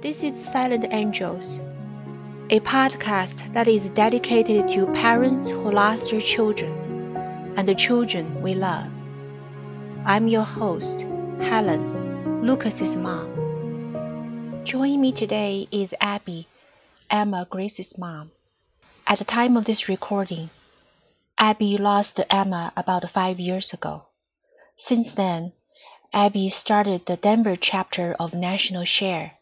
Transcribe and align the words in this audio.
This 0.00 0.22
is 0.22 0.38
Silent 0.38 0.86
Angels, 0.92 1.58
a 2.50 2.60
podcast 2.60 3.52
that 3.54 3.66
is 3.66 3.90
dedicated 3.90 4.68
to 4.68 4.86
parents 4.92 5.50
who 5.50 5.72
lost 5.72 6.12
their 6.12 6.20
children 6.20 7.16
and 7.56 7.66
the 7.66 7.74
children 7.74 8.40
we 8.40 8.54
love. 8.54 8.92
I'm 10.04 10.28
your 10.28 10.44
host, 10.44 11.00
Helen, 11.40 12.46
Lucas's 12.46 12.94
mom. 12.94 14.62
Joining 14.62 15.00
me 15.00 15.10
today 15.10 15.66
is 15.72 15.92
Abby, 16.00 16.46
Emma 17.10 17.44
Grace's 17.50 17.98
mom. 17.98 18.30
At 19.04 19.18
the 19.18 19.24
time 19.24 19.56
of 19.56 19.64
this 19.64 19.88
recording, 19.88 20.48
Abby 21.36 21.76
lost 21.76 22.20
Emma 22.30 22.72
about 22.76 23.10
five 23.10 23.40
years 23.40 23.72
ago. 23.72 24.04
Since 24.76 25.14
then, 25.14 25.54
Abby 26.12 26.50
started 26.50 27.04
the 27.04 27.16
Denver 27.16 27.56
chapter 27.56 28.14
of 28.20 28.32
National 28.32 28.84
Share 28.84 29.37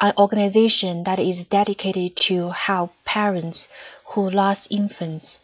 an 0.00 0.14
organization 0.16 1.04
that 1.04 1.18
is 1.18 1.44
dedicated 1.44 2.16
to 2.16 2.50
help 2.50 2.92
parents 3.04 3.68
who 4.14 4.30
lost 4.30 4.72
infants 4.72 5.38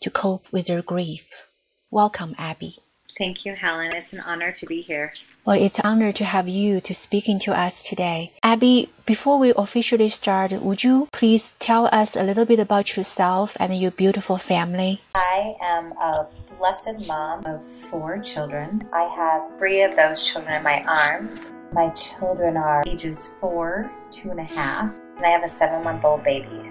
to 0.00 0.10
cope 0.10 0.44
with 0.50 0.66
their 0.66 0.82
grief. 0.82 1.42
Welcome, 1.90 2.34
Abby. 2.36 2.78
Thank 3.18 3.44
you, 3.44 3.54
Helen. 3.54 3.92
It's 3.92 4.12
an 4.12 4.20
honor 4.20 4.52
to 4.52 4.66
be 4.66 4.80
here. 4.80 5.12
Well, 5.44 5.60
it's 5.60 5.78
an 5.78 5.86
honor 5.86 6.12
to 6.12 6.24
have 6.24 6.48
you 6.48 6.80
to 6.80 6.94
speaking 6.94 7.38
to 7.40 7.52
us 7.52 7.84
today. 7.84 8.32
Abby, 8.42 8.88
before 9.06 9.38
we 9.38 9.52
officially 9.54 10.08
start, 10.08 10.52
would 10.52 10.82
you 10.82 11.08
please 11.12 11.52
tell 11.58 11.86
us 11.92 12.16
a 12.16 12.22
little 12.22 12.46
bit 12.46 12.58
about 12.58 12.96
yourself 12.96 13.56
and 13.60 13.78
your 13.78 13.90
beautiful 13.90 14.38
family? 14.38 15.00
I 15.14 15.54
am 15.60 15.92
a 15.92 16.26
blessed 16.58 17.06
mom 17.06 17.44
of 17.44 17.62
four 17.90 18.18
children. 18.18 18.82
I 18.92 19.02
have 19.14 19.58
three 19.58 19.82
of 19.82 19.94
those 19.94 20.24
children 20.24 20.54
in 20.54 20.62
my 20.62 20.82
arms. 20.84 21.52
My 21.72 21.88
children 21.90 22.58
are 22.58 22.82
ages 22.86 23.30
four, 23.40 23.90
two 24.10 24.30
and 24.30 24.38
a 24.38 24.44
half, 24.44 24.92
and 25.16 25.24
I 25.24 25.30
have 25.30 25.42
a 25.42 25.48
seven 25.48 25.82
month 25.82 26.04
old 26.04 26.22
baby. 26.22 26.70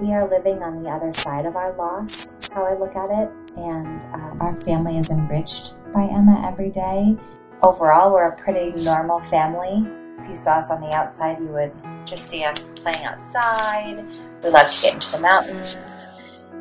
We 0.00 0.14
are 0.14 0.26
living 0.26 0.62
on 0.62 0.82
the 0.82 0.88
other 0.88 1.12
side 1.12 1.44
of 1.44 1.56
our 1.56 1.76
loss, 1.76 2.26
is 2.40 2.48
how 2.48 2.64
I 2.64 2.72
look 2.72 2.96
at 2.96 3.10
it, 3.10 3.30
and 3.58 4.02
um, 4.14 4.38
our 4.40 4.58
family 4.62 4.96
is 4.96 5.10
enriched 5.10 5.74
by 5.92 6.04
Emma 6.04 6.42
every 6.50 6.70
day. 6.70 7.18
Overall, 7.62 8.14
we're 8.14 8.28
a 8.28 8.36
pretty 8.36 8.70
normal 8.82 9.20
family. 9.24 9.86
If 10.20 10.30
you 10.30 10.34
saw 10.34 10.52
us 10.52 10.70
on 10.70 10.80
the 10.80 10.92
outside, 10.92 11.38
you 11.38 11.48
would 11.48 11.74
just 12.06 12.30
see 12.30 12.42
us 12.42 12.70
playing 12.70 13.04
outside. 13.04 14.02
We 14.42 14.48
love 14.48 14.70
to 14.70 14.80
get 14.80 14.94
into 14.94 15.12
the 15.12 15.20
mountains, 15.20 15.76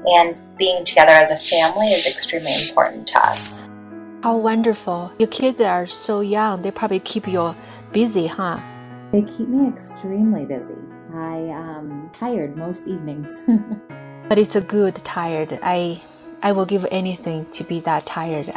and 0.05 0.35
being 0.57 0.83
together 0.83 1.13
as 1.13 1.31
a 1.31 1.39
family 1.39 1.87
is 1.87 2.05
extremely 2.05 2.67
important 2.67 3.07
to 3.07 3.25
us. 3.25 3.61
How 4.21 4.35
wonderful. 4.35 5.13
Your 5.17 5.29
kids 5.29 5.61
are 5.61 5.87
so 5.87 6.19
young, 6.19 6.61
they 6.61 6.71
probably 6.71 6.99
keep 6.99 7.25
you 7.25 7.55
busy, 7.93 8.27
huh? 8.27 8.59
They 9.13 9.21
keep 9.21 9.47
me 9.47 9.69
extremely 9.69 10.45
busy. 10.45 10.75
I 11.13 11.37
am 11.37 12.09
tired 12.11 12.57
most 12.57 12.89
evenings. 12.89 13.31
but 14.27 14.37
it's 14.37 14.57
a 14.57 14.61
good 14.61 14.95
tired. 14.95 15.57
I 15.63 16.01
I 16.43 16.51
will 16.51 16.65
give 16.65 16.85
anything 16.91 17.49
to 17.51 17.63
be 17.63 17.79
that 17.81 18.05
tired. 18.05 18.53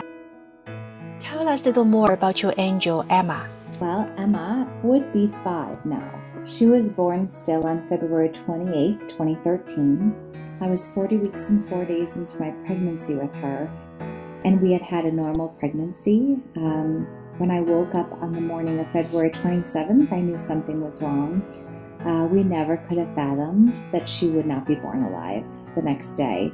Tell 1.20 1.48
us 1.48 1.62
a 1.62 1.66
little 1.66 1.84
more 1.84 2.12
about 2.12 2.42
your 2.42 2.54
angel, 2.58 3.06
Emma. 3.08 3.48
Well, 3.78 4.12
Emma 4.18 4.68
would 4.82 5.12
be 5.12 5.32
five 5.44 5.78
now. 5.86 6.10
She 6.44 6.66
was 6.66 6.88
born 6.88 7.28
still 7.28 7.64
on 7.64 7.88
February 7.88 8.30
28, 8.30 9.00
2013. 9.10 10.32
I 10.60 10.66
was 10.66 10.88
40 10.88 11.16
weeks 11.18 11.48
and 11.48 11.68
four 11.68 11.84
days 11.84 12.14
into 12.16 12.40
my 12.40 12.50
pregnancy 12.66 13.14
with 13.14 13.32
her, 13.34 13.70
and 14.44 14.60
we 14.60 14.72
had 14.72 14.82
had 14.82 15.04
a 15.04 15.12
normal 15.12 15.48
pregnancy. 15.48 16.38
Um, 16.56 17.06
when 17.38 17.50
I 17.50 17.60
woke 17.60 17.94
up 17.94 18.12
on 18.20 18.32
the 18.32 18.40
morning 18.40 18.78
of 18.80 18.90
February 18.92 19.30
27th, 19.30 20.12
I 20.12 20.20
knew 20.20 20.38
something 20.38 20.80
was 20.80 21.02
wrong. 21.02 21.42
Uh, 22.06 22.26
we 22.26 22.42
never 22.42 22.76
could 22.88 22.98
have 22.98 23.14
fathomed 23.14 23.78
that 23.92 24.08
she 24.08 24.28
would 24.28 24.46
not 24.46 24.66
be 24.66 24.74
born 24.74 25.04
alive 25.04 25.44
the 25.76 25.82
next 25.82 26.16
day. 26.16 26.52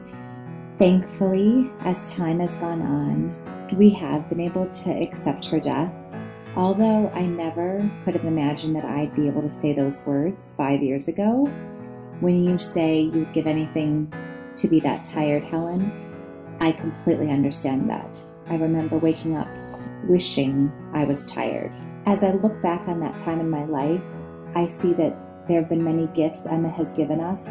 Thankfully, 0.78 1.70
as 1.80 2.12
time 2.12 2.40
has 2.40 2.50
gone 2.60 2.82
on, 2.82 3.76
we 3.76 3.90
have 3.90 4.28
been 4.28 4.40
able 4.40 4.68
to 4.68 4.90
accept 4.90 5.46
her 5.46 5.58
death. 5.58 5.92
Although 6.56 7.08
I 7.14 7.22
never 7.26 7.90
could 8.04 8.14
have 8.14 8.24
imagined 8.24 8.76
that 8.76 8.84
I'd 8.84 9.14
be 9.14 9.26
able 9.26 9.42
to 9.42 9.50
say 9.50 9.72
those 9.72 10.02
words 10.06 10.52
five 10.56 10.82
years 10.82 11.08
ago, 11.08 11.44
when 12.20 12.44
you 12.44 12.58
say 12.58 13.00
you'd 13.00 13.32
give 13.32 13.46
anything 13.46 14.12
to 14.56 14.68
be 14.68 14.80
that 14.80 15.04
tired, 15.04 15.44
Helen, 15.44 16.07
I 16.60 16.72
completely 16.72 17.30
understand 17.30 17.88
that. 17.90 18.22
I 18.48 18.56
remember 18.56 18.98
waking 18.98 19.36
up 19.36 19.48
wishing 20.04 20.72
I 20.94 21.04
was 21.04 21.26
tired. 21.26 21.72
As 22.06 22.22
I 22.22 22.32
look 22.32 22.60
back 22.62 22.88
on 22.88 23.00
that 23.00 23.18
time 23.18 23.40
in 23.40 23.50
my 23.50 23.64
life, 23.64 24.00
I 24.54 24.66
see 24.66 24.92
that 24.94 25.46
there 25.46 25.60
have 25.60 25.68
been 25.68 25.84
many 25.84 26.06
gifts 26.08 26.46
Emma 26.46 26.70
has 26.70 26.92
given 26.92 27.20
us. 27.20 27.42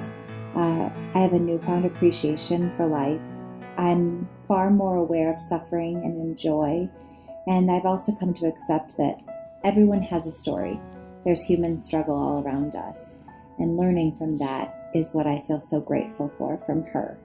Uh, 0.55 0.89
I 1.13 1.19
have 1.19 1.33
a 1.33 1.39
newfound 1.39 1.85
appreciation 1.85 2.75
for 2.75 2.87
life. 2.87 3.21
I'm 3.77 4.27
far 4.47 4.69
more 4.71 4.95
aware 4.95 5.31
of 5.31 5.39
suffering 5.39 5.97
and 6.03 6.17
enjoy, 6.17 6.89
and 7.45 7.71
I've 7.71 7.85
also 7.85 8.15
come 8.15 8.33
to 8.35 8.47
accept 8.47 8.97
that 8.97 9.19
everyone 9.63 10.01
has 10.01 10.25
a 10.25 10.31
story. 10.31 10.79
There's 11.23 11.43
human 11.43 11.77
struggle 11.77 12.15
all 12.15 12.43
around 12.43 12.75
us, 12.75 13.17
and 13.59 13.77
learning 13.77 14.17
from 14.17 14.37
that 14.39 14.91
is 14.95 15.13
what 15.13 15.27
I 15.27 15.43
feel 15.47 15.59
so 15.59 15.79
grateful 15.79 16.31
for 16.37 16.57
from 16.65 16.83
her. 16.85 17.17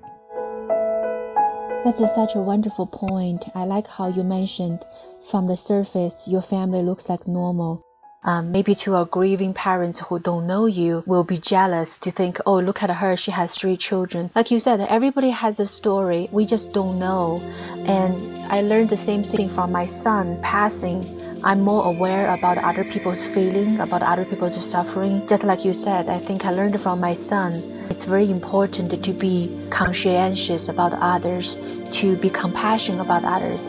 That's 1.84 2.15
such 2.15 2.37
a 2.37 2.41
wonderful 2.41 2.87
point. 2.87 3.48
I 3.56 3.65
like 3.65 3.88
how 3.88 4.06
you 4.06 4.22
mentioned 4.22 4.84
from 5.20 5.48
the 5.48 5.56
surface, 5.56 6.28
your 6.28 6.41
family 6.41 6.81
looks 6.82 7.09
like 7.09 7.26
normal. 7.26 7.82
Um, 8.25 8.53
maybe 8.53 8.77
to 8.77 8.94
our 8.94 9.05
grieving 9.05 9.53
parents 9.53 9.99
who 9.99 10.21
don't 10.21 10.47
know 10.47 10.66
you 10.66 11.03
will 11.06 11.25
be 11.25 11.38
jealous 11.38 11.99
to 11.99 12.12
think, 12.12 12.38
oh, 12.47 12.60
look 12.60 12.81
at 12.81 12.91
her, 12.91 13.16
she 13.16 13.33
has 13.33 13.56
three 13.56 13.77
children. 13.77 14.31
Like 14.37 14.53
you 14.53 14.60
said, 14.60 14.81
everybody 14.81 15.31
has 15.31 15.59
a 15.59 15.66
story, 15.66 16.28
we 16.31 16.47
just 16.47 16.72
don't 16.72 17.00
know. 17.00 17.38
And 17.87 18.15
I 18.47 18.60
learned 18.60 18.91
the 18.91 18.97
same 18.97 19.25
thing 19.25 19.49
from 19.49 19.72
my 19.72 19.87
son 19.87 20.41
passing. 20.41 21.05
I'm 21.43 21.62
more 21.62 21.84
aware 21.84 22.33
about 22.33 22.59
other 22.59 22.84
people's 22.84 23.27
feeling, 23.27 23.81
about 23.81 24.03
other 24.03 24.25
people's 24.25 24.54
suffering. 24.71 25.27
Just 25.27 25.43
like 25.43 25.65
you 25.65 25.72
said, 25.72 26.09
I 26.09 26.21
think 26.21 26.44
I 26.44 26.53
learned 26.53 26.81
from 26.81 27.00
my 27.00 27.15
son. 27.15 27.54
It's 27.91 28.04
very 28.04 28.31
important 28.31 29.03
to 29.03 29.12
be 29.12 29.50
conscientious 29.71 30.69
about 30.69 30.93
others, 30.94 31.56
to 31.99 32.16
be 32.16 32.31
compassionate 32.31 33.00
about 33.00 33.25
others. 33.25 33.65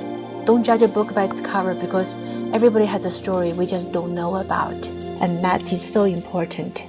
Don't 0.46 0.64
judge 0.64 0.84
a 0.84 0.88
book 0.88 1.16
by 1.16 1.24
its 1.24 1.40
cover 1.40 1.74
because 1.74 2.16
everybody 2.54 2.86
has 2.86 3.04
a 3.04 3.10
story 3.10 3.52
we 3.54 3.66
just 3.66 3.92
don't 3.92 4.14
know 4.14 4.36
about. 4.36 4.88
And 5.22 5.44
that 5.44 5.74
is 5.74 5.84
so 5.84 6.04
important. 6.04 6.84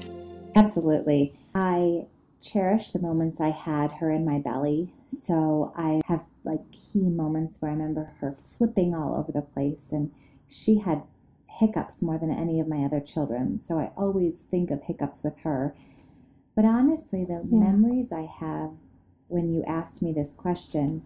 Absolutely. 0.55 1.35
I 1.55 2.05
cherish 2.43 2.91
the 2.91 2.99
moments 2.99 3.41
I 3.41 3.49
had 3.49 3.91
her 3.93 4.13
in 4.13 4.27
my 4.27 4.41
belly. 4.41 4.93
So 5.11 5.73
I 5.75 6.03
have 6.07 6.23
like 6.45 6.61
key 6.71 7.09
moments 7.09 7.57
where 7.59 7.71
I 7.71 7.75
remember 7.75 8.13
her 8.21 8.37
flipping 8.59 8.95
all 8.95 9.15
over 9.15 9.33
the 9.33 9.41
place 9.41 9.87
and 9.91 10.13
she 10.51 10.79
had 10.79 11.03
hiccups 11.49 12.03
more 12.03 12.19
than 12.19 12.31
any 12.31 12.61
of 12.61 12.69
my 12.69 12.85
other 12.85 13.01
children. 13.01 13.59
So 13.59 13.79
I 13.79 13.91
always 13.97 14.35
think 14.51 14.71
of 14.71 14.83
hiccups 14.83 15.23
with 15.25 15.39
her. 15.45 15.75
But 16.55 16.67
honestly, 16.67 17.25
the 17.25 17.43
yeah. 17.51 17.59
memories 17.59 18.13
I 18.13 18.29
have 18.39 18.71
when 19.29 19.51
you 19.51 19.65
asked 19.65 20.03
me 20.03 20.13
this 20.13 20.35
question 20.37 21.03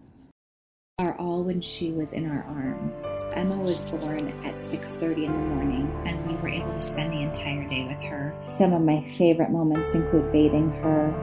are 0.99 1.15
all 1.17 1.43
when 1.43 1.61
she 1.61 1.91
was 1.91 2.11
in 2.11 2.29
our 2.29 2.43
arms. 2.49 3.01
Emma 3.33 3.55
was 3.55 3.79
born 3.85 4.27
at 4.45 4.61
6:30 4.61 5.25
in 5.25 5.31
the 5.31 5.55
morning 5.55 5.89
and 6.05 6.27
we 6.27 6.35
were 6.37 6.49
able 6.49 6.73
to 6.73 6.81
spend 6.81 7.13
the 7.13 7.21
entire 7.21 7.65
day 7.65 7.87
with 7.87 8.01
her. 8.01 8.35
Some 8.57 8.73
of 8.73 8.81
my 8.81 9.01
favorite 9.17 9.49
moments 9.49 9.95
include 9.95 10.31
bathing 10.33 10.69
her, 10.83 11.13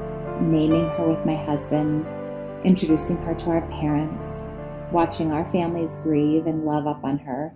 naming 0.41 0.89
her 0.97 1.09
with 1.09 1.27
my 1.27 1.37
husband, 1.37 2.09
introducing 2.65 3.19
her 3.19 3.35
to 3.35 3.51
our 3.51 3.69
parents, 3.69 4.41
watching 4.93 5.31
our 5.31 5.45
families 5.53 5.99
grieve 5.99 6.47
and 6.47 6.65
love 6.65 6.87
up 6.87 7.05
on 7.05 7.19
her. 7.19 7.53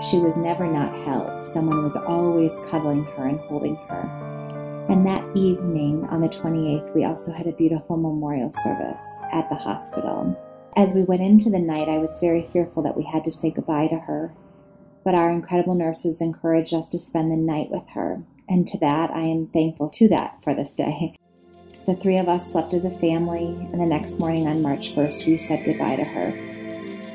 She 0.00 0.18
was 0.18 0.36
never 0.36 0.66
not 0.66 0.92
held. 1.06 1.38
Someone 1.38 1.84
was 1.84 1.94
always 1.94 2.52
cuddling 2.68 3.04
her 3.16 3.26
and 3.26 3.38
holding 3.40 3.76
her. 3.88 4.86
And 4.88 5.06
that 5.06 5.24
evening 5.36 6.04
on 6.10 6.20
the 6.20 6.28
28th, 6.28 6.92
we 6.96 7.04
also 7.04 7.30
had 7.30 7.46
a 7.46 7.52
beautiful 7.52 7.96
memorial 7.96 8.50
service 8.50 9.04
at 9.32 9.48
the 9.48 9.54
hospital. 9.54 10.36
As 10.76 10.94
we 10.94 11.02
went 11.02 11.22
into 11.22 11.50
the 11.50 11.58
night, 11.58 11.88
I 11.88 11.98
was 11.98 12.18
very 12.20 12.48
fearful 12.52 12.82
that 12.84 12.96
we 12.96 13.02
had 13.02 13.24
to 13.24 13.32
say 13.32 13.50
goodbye 13.50 13.88
to 13.88 13.98
her. 13.98 14.32
But 15.04 15.16
our 15.16 15.30
incredible 15.30 15.74
nurses 15.74 16.20
encouraged 16.20 16.72
us 16.74 16.86
to 16.88 16.98
spend 16.98 17.32
the 17.32 17.36
night 17.36 17.70
with 17.70 17.88
her. 17.94 18.22
And 18.48 18.66
to 18.68 18.78
that, 18.78 19.10
I 19.10 19.22
am 19.22 19.48
thankful 19.48 19.88
to 19.90 20.08
that 20.08 20.42
for 20.44 20.54
this 20.54 20.72
day. 20.72 21.16
The 21.86 21.96
three 21.96 22.18
of 22.18 22.28
us 22.28 22.52
slept 22.52 22.72
as 22.74 22.84
a 22.84 22.90
family, 22.90 23.46
and 23.72 23.80
the 23.80 23.86
next 23.86 24.20
morning 24.20 24.46
on 24.46 24.62
March 24.62 24.94
1st, 24.94 25.26
we 25.26 25.36
said 25.36 25.64
goodbye 25.64 25.96
to 25.96 26.04
her. 26.04 26.32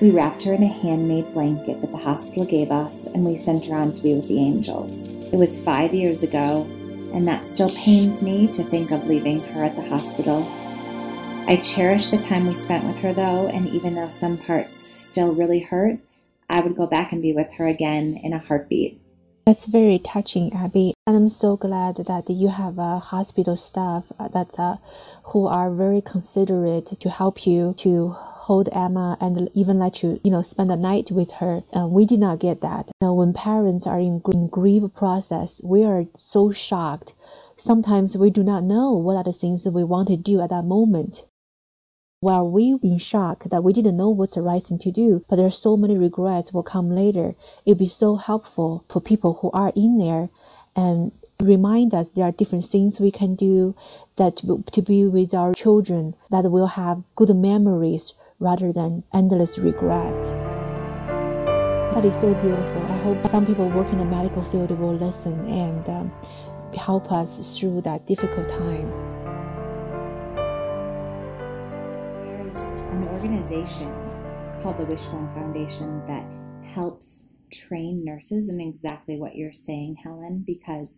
We 0.02 0.12
wrapped 0.12 0.44
her 0.44 0.54
in 0.54 0.64
a 0.64 0.68
handmade 0.68 1.34
blanket 1.34 1.80
that 1.80 1.92
the 1.92 1.98
hospital 1.98 2.46
gave 2.46 2.72
us, 2.72 3.06
and 3.14 3.24
we 3.24 3.38
sent 3.38 3.66
her 3.66 3.76
on 3.76 3.94
to 3.94 4.02
be 4.02 4.16
with 4.16 4.28
the 4.28 4.40
angels. 4.40 5.10
It 5.32 5.38
was 5.38 5.60
five 5.60 5.94
years 5.94 6.24
ago, 6.24 6.68
and 7.14 7.26
that 7.28 7.52
still 7.52 7.70
pains 7.70 8.22
me 8.22 8.48
to 8.48 8.64
think 8.64 8.92
of 8.92 9.08
leaving 9.08 9.40
her 9.40 9.64
at 9.64 9.76
the 9.76 9.88
hospital 9.88 10.46
I 11.48 11.58
cherish 11.58 12.08
the 12.08 12.18
time 12.18 12.48
we 12.48 12.56
spent 12.56 12.86
with 12.86 12.98
her, 12.98 13.14
though, 13.14 13.48
and 13.48 13.68
even 13.68 13.94
though 13.94 14.08
some 14.08 14.36
parts 14.36 14.82
still 14.82 15.32
really 15.32 15.60
hurt, 15.60 16.00
I 16.50 16.60
would 16.60 16.76
go 16.76 16.88
back 16.88 17.12
and 17.12 17.22
be 17.22 17.34
with 17.34 17.54
her 17.54 17.68
again 17.68 18.20
in 18.24 18.34
a 18.34 18.40
heartbeat. 18.40 19.00
That's 19.46 19.68
very 19.68 20.00
touching, 20.00 20.54
Abby. 20.54 20.96
And 21.06 21.16
I'm 21.16 21.30
so 21.30 21.56
glad 21.56 21.98
that 21.98 22.32
you 22.32 22.48
have 22.48 22.80
a 22.80 22.98
hospital 22.98 23.56
staff 23.56 24.12
that 24.18 24.58
uh, 24.58 24.78
who 25.26 25.46
are 25.46 25.70
very 25.70 26.02
considerate 26.02 26.88
to 26.88 27.10
help 27.12 27.46
you 27.46 27.76
to 27.78 28.10
hold 28.10 28.68
Emma 28.72 29.16
and 29.22 29.48
even 29.54 29.78
let 29.78 30.02
you, 30.02 30.20
you 30.24 30.32
know, 30.32 30.42
spend 30.42 30.72
the 30.72 30.76
night 30.76 31.12
with 31.12 31.32
her. 31.34 31.62
Uh, 31.78 31.88
we 31.88 32.08
did 32.08 32.20
not 32.20 32.40
get 32.40 32.62
that. 32.62 32.90
Know, 33.02 33.14
when 33.14 33.34
parents 33.34 33.86
are 33.86 34.00
in, 34.00 34.20
in 34.34 34.48
grief 34.48 34.82
process, 34.96 35.62
we 35.64 35.84
are 35.84 36.06
so 36.18 36.52
shocked. 36.52 37.14
Sometimes 37.56 38.18
we 38.18 38.32
do 38.32 38.42
not 38.42 38.64
know 38.64 38.94
what 38.94 39.16
are 39.16 39.24
the 39.24 39.32
things 39.32 39.64
that 39.66 39.74
we 39.74 39.84
want 39.84 40.08
to 40.08 40.18
do 40.18 40.42
at 40.42 40.50
that 40.50 40.66
moment 40.66 41.24
while 42.26 42.50
we've 42.50 42.82
been 42.82 42.98
shocked 42.98 43.52
that 43.52 43.64
we 43.64 43.72
didn't 43.72 43.96
know 43.96 44.10
what's 44.10 44.34
the 44.34 44.42
right 44.42 44.64
thing 44.64 44.80
to 44.80 44.90
do, 44.90 45.24
but 45.30 45.36
there 45.36 45.46
are 45.46 45.52
so 45.52 45.78
many 45.78 45.96
regrets 45.96 46.52
will 46.52 46.64
come 46.64 46.90
later. 46.90 47.36
It'd 47.68 47.78
be 47.78 47.86
so 47.86 48.16
helpful 48.16 48.84
for 48.90 49.00
people 49.00 49.34
who 49.34 49.52
are 49.52 49.72
in 49.76 50.00
there 50.00 50.30
and 50.76 51.12
remind 51.40 51.94
us 51.94 52.14
there 52.14 52.26
are 52.26 52.32
different 52.32 52.66
things 52.66 53.00
we 53.00 53.12
can 53.12 53.36
do 53.36 53.76
that 54.16 54.38
to 54.38 54.82
be 54.82 55.06
with 55.06 55.36
our 55.36 55.54
children 55.54 56.16
that 56.32 56.50
will 56.50 56.66
have 56.66 57.04
good 57.16 57.30
memories 57.36 58.16
rather 58.40 58.74
than 58.74 59.04
endless 59.14 59.60
regrets. 59.60 60.32
That 61.94 62.06
is 62.06 62.20
so 62.20 62.34
beautiful. 62.34 62.82
I 62.88 62.98
hope 63.06 63.28
some 63.28 63.46
people 63.46 63.70
working 63.70 64.00
in 64.00 64.10
the 64.10 64.16
medical 64.16 64.42
field 64.42 64.72
will 64.72 64.96
listen 64.96 65.48
and 65.48 65.88
um, 65.90 66.12
help 66.76 67.12
us 67.12 67.56
through 67.56 67.82
that 67.82 68.08
difficult 68.08 68.50
time. 68.50 69.05
An 72.96 73.10
organization 73.10 73.92
called 74.62 74.78
the 74.78 74.86
Wishbone 74.86 75.30
Foundation 75.34 76.02
that 76.08 76.26
helps 76.74 77.24
train 77.52 78.06
nurses 78.06 78.48
in 78.48 78.62
exactly 78.62 79.18
what 79.18 79.36
you're 79.36 79.52
saying, 79.52 79.98
Helen, 80.02 80.44
because 80.48 80.96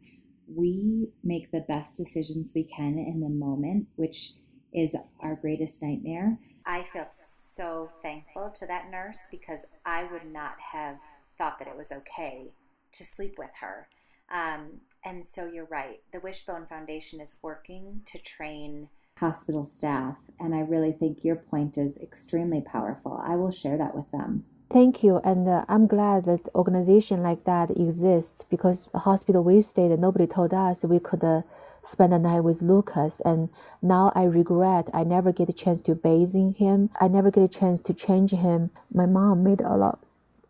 we 0.47 1.09
make 1.23 1.49
the 1.51 1.65
best 1.67 1.97
decisions 1.97 2.51
we 2.53 2.63
can 2.63 2.99
in 2.99 3.19
the 3.19 3.29
moment, 3.29 3.87
which 3.95 4.33
is 4.73 4.95
our 5.21 5.35
greatest 5.35 5.81
nightmare. 5.81 6.37
I 6.67 6.85
feel 6.93 7.07
so 7.09 7.89
thankful 8.03 8.53
to 8.59 8.67
that 8.67 8.91
nurse 8.91 9.19
because 9.31 9.61
I 9.83 10.03
would 10.03 10.31
not 10.31 10.55
have 10.71 10.97
thought 11.37 11.57
that 11.57 11.67
it 11.67 11.75
was 11.75 11.91
okay 11.91 12.51
to 12.91 13.05
sleep 13.05 13.35
with 13.39 13.51
her. 13.59 13.87
Um, 14.31 14.81
and 15.03 15.25
so 15.25 15.45
you're 15.45 15.65
right. 15.65 16.01
The 16.13 16.19
Wishbone 16.19 16.67
Foundation 16.67 17.21
is 17.21 17.35
working 17.41 18.01
to 18.05 18.19
train 18.19 18.89
hospital 19.19 19.65
staff. 19.65 20.15
And 20.39 20.53
I 20.53 20.59
really 20.59 20.91
think 20.91 21.23
your 21.23 21.35
point 21.35 21.77
is 21.77 21.97
extremely 21.97 22.61
powerful. 22.61 23.19
I 23.23 23.35
will 23.35 23.51
share 23.51 23.77
that 23.77 23.95
with 23.95 24.09
them. 24.11 24.45
Thank 24.69 25.01
you, 25.01 25.21
and 25.23 25.47
uh, 25.47 25.63
I'm 25.69 25.87
glad 25.87 26.25
that 26.25 26.41
organization 26.53 27.23
like 27.23 27.45
that 27.45 27.71
exists 27.71 28.43
because 28.49 28.89
the 28.91 28.99
hospital 28.99 29.41
we 29.41 29.61
stayed, 29.61 29.97
nobody 29.97 30.27
told 30.27 30.53
us 30.53 30.83
we 30.83 30.99
could 30.99 31.23
uh, 31.23 31.41
spend 31.83 32.11
the 32.11 32.19
night 32.19 32.41
with 32.41 32.61
Lucas, 32.61 33.21
and 33.21 33.47
now 33.81 34.11
I 34.13 34.25
regret 34.25 34.89
I 34.93 35.05
never 35.05 35.31
get 35.31 35.47
a 35.47 35.53
chance 35.53 35.81
to 35.83 35.95
bathing 35.95 36.53
him. 36.53 36.89
I 36.99 37.07
never 37.07 37.31
get 37.31 37.43
a 37.43 37.47
chance 37.47 37.81
to 37.83 37.93
change 37.93 38.31
him. 38.31 38.69
My 38.93 39.05
mom 39.05 39.41
made 39.41 39.61
a 39.61 39.77
lot, 39.77 39.99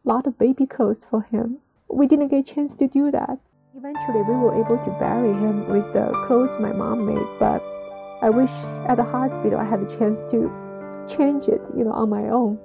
lot 0.04 0.26
of 0.26 0.40
baby 0.40 0.66
clothes 0.66 1.06
for 1.06 1.22
him. 1.22 1.60
We 1.88 2.08
didn't 2.08 2.30
get 2.30 2.40
a 2.40 2.54
chance 2.56 2.74
to 2.78 2.88
do 2.88 3.12
that. 3.12 3.38
Eventually, 3.76 4.24
we 4.24 4.34
were 4.34 4.56
able 4.56 4.84
to 4.84 4.90
bury 5.00 5.32
him 5.32 5.70
with 5.70 5.94
the 5.94 6.10
clothes 6.26 6.58
my 6.60 6.74
mom 6.74 7.06
made, 7.06 7.40
but 7.40 7.62
I 8.20 8.32
wish 8.32 8.52
at 8.88 8.96
the 8.96 9.04
hospital 9.04 9.60
I 9.60 9.64
had 9.64 9.80
a 9.80 9.98
chance 9.98 10.24
to 10.26 10.50
change 11.08 11.48
it, 11.48 11.62
you 11.78 11.84
know, 11.84 11.92
on 11.92 12.10
my 12.10 12.30
own. 12.30 12.58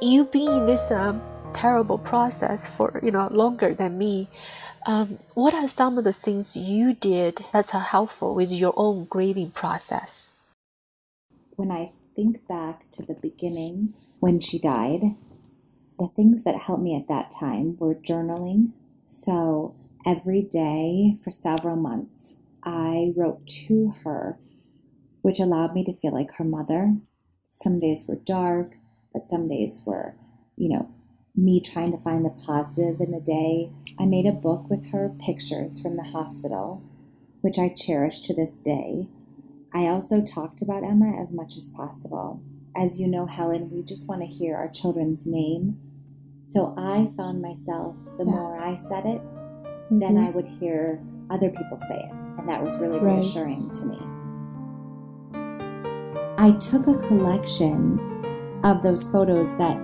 You've 0.00 0.32
been 0.32 0.48
in 0.50 0.66
this 0.66 0.90
um, 0.90 1.22
terrible 1.52 1.98
process 1.98 2.68
for 2.68 2.98
you 3.02 3.12
know 3.12 3.28
longer 3.30 3.74
than 3.74 3.96
me. 3.96 4.28
Um, 4.84 5.20
what 5.34 5.54
are 5.54 5.68
some 5.68 5.98
of 5.98 6.02
the 6.02 6.12
things 6.12 6.56
you 6.56 6.94
did 6.94 7.44
that's 7.52 7.70
helpful 7.70 8.34
with 8.34 8.50
your 8.50 8.74
own 8.76 9.04
grieving 9.04 9.52
process? 9.52 10.26
When 11.54 11.70
I 11.70 11.92
think 12.16 12.48
back 12.48 12.90
to 12.92 13.06
the 13.06 13.14
beginning 13.14 13.94
when 14.18 14.40
she 14.40 14.58
died, 14.58 15.14
the 15.96 16.08
things 16.16 16.42
that 16.42 16.56
helped 16.56 16.82
me 16.82 16.96
at 16.96 17.06
that 17.06 17.30
time 17.30 17.76
were 17.78 17.94
journaling. 17.94 18.72
So 19.04 19.76
every 20.06 20.42
day 20.42 21.18
for 21.22 21.30
several 21.30 21.76
months. 21.76 22.34
I 22.62 23.12
wrote 23.16 23.46
to 23.66 23.92
her, 24.04 24.38
which 25.22 25.40
allowed 25.40 25.74
me 25.74 25.84
to 25.84 25.94
feel 25.94 26.12
like 26.12 26.34
her 26.34 26.44
mother. 26.44 26.96
Some 27.48 27.80
days 27.80 28.06
were 28.08 28.16
dark, 28.16 28.74
but 29.12 29.28
some 29.28 29.48
days 29.48 29.82
were, 29.84 30.14
you 30.56 30.68
know, 30.68 30.88
me 31.34 31.60
trying 31.60 31.92
to 31.92 31.98
find 31.98 32.24
the 32.24 32.30
positive 32.30 33.00
in 33.00 33.10
the 33.10 33.20
day. 33.20 33.70
I 33.98 34.04
made 34.04 34.26
a 34.26 34.32
book 34.32 34.68
with 34.68 34.90
her 34.90 35.14
pictures 35.20 35.80
from 35.80 35.96
the 35.96 36.04
hospital, 36.04 36.82
which 37.40 37.58
I 37.58 37.68
cherish 37.68 38.20
to 38.22 38.34
this 38.34 38.58
day. 38.58 39.08
I 39.74 39.86
also 39.86 40.20
talked 40.20 40.62
about 40.62 40.84
Emma 40.84 41.16
as 41.20 41.32
much 41.32 41.56
as 41.56 41.70
possible. 41.70 42.42
As 42.76 43.00
you 43.00 43.06
know, 43.06 43.26
Helen, 43.26 43.70
we 43.70 43.82
just 43.82 44.08
want 44.08 44.20
to 44.20 44.26
hear 44.26 44.56
our 44.56 44.68
children's 44.68 45.26
name. 45.26 45.80
So 46.42 46.74
I 46.76 47.10
found 47.16 47.40
myself, 47.40 47.96
the 48.18 48.24
more 48.24 48.58
I 48.58 48.76
said 48.76 49.06
it, 49.06 49.20
mm-hmm. 50.00 50.16
then 50.16 50.24
I 50.24 50.30
would 50.30 50.46
hear 50.46 51.00
other 51.30 51.50
people 51.50 51.78
say 51.78 51.96
it. 51.96 52.12
And 52.38 52.48
that 52.48 52.62
was 52.62 52.78
really 52.78 52.98
right. 52.98 53.16
reassuring 53.16 53.70
to 53.70 53.84
me. 53.86 53.98
I 56.38 56.52
took 56.58 56.86
a 56.86 56.98
collection 57.06 58.00
of 58.64 58.82
those 58.82 59.06
photos 59.08 59.56
that 59.58 59.76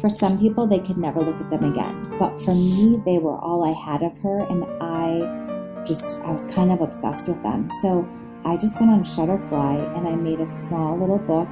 for 0.00 0.10
some 0.10 0.38
people 0.38 0.66
they 0.66 0.80
could 0.80 0.98
never 0.98 1.20
look 1.20 1.36
at 1.36 1.50
them 1.50 1.64
again. 1.72 2.16
But 2.18 2.40
for 2.42 2.54
me, 2.54 3.00
they 3.04 3.18
were 3.18 3.38
all 3.38 3.64
I 3.64 3.72
had 3.72 4.02
of 4.02 4.16
her, 4.18 4.40
and 4.40 4.64
I 4.80 5.84
just, 5.84 6.16
I 6.24 6.32
was 6.32 6.44
kind 6.54 6.72
of 6.72 6.80
obsessed 6.80 7.28
with 7.28 7.42
them. 7.42 7.70
So 7.82 8.08
I 8.44 8.56
just 8.56 8.78
went 8.80 8.92
on 8.92 9.02
Shutterfly 9.02 9.96
and 9.96 10.06
I 10.06 10.14
made 10.14 10.40
a 10.40 10.46
small 10.46 10.98
little 10.98 11.18
book 11.18 11.48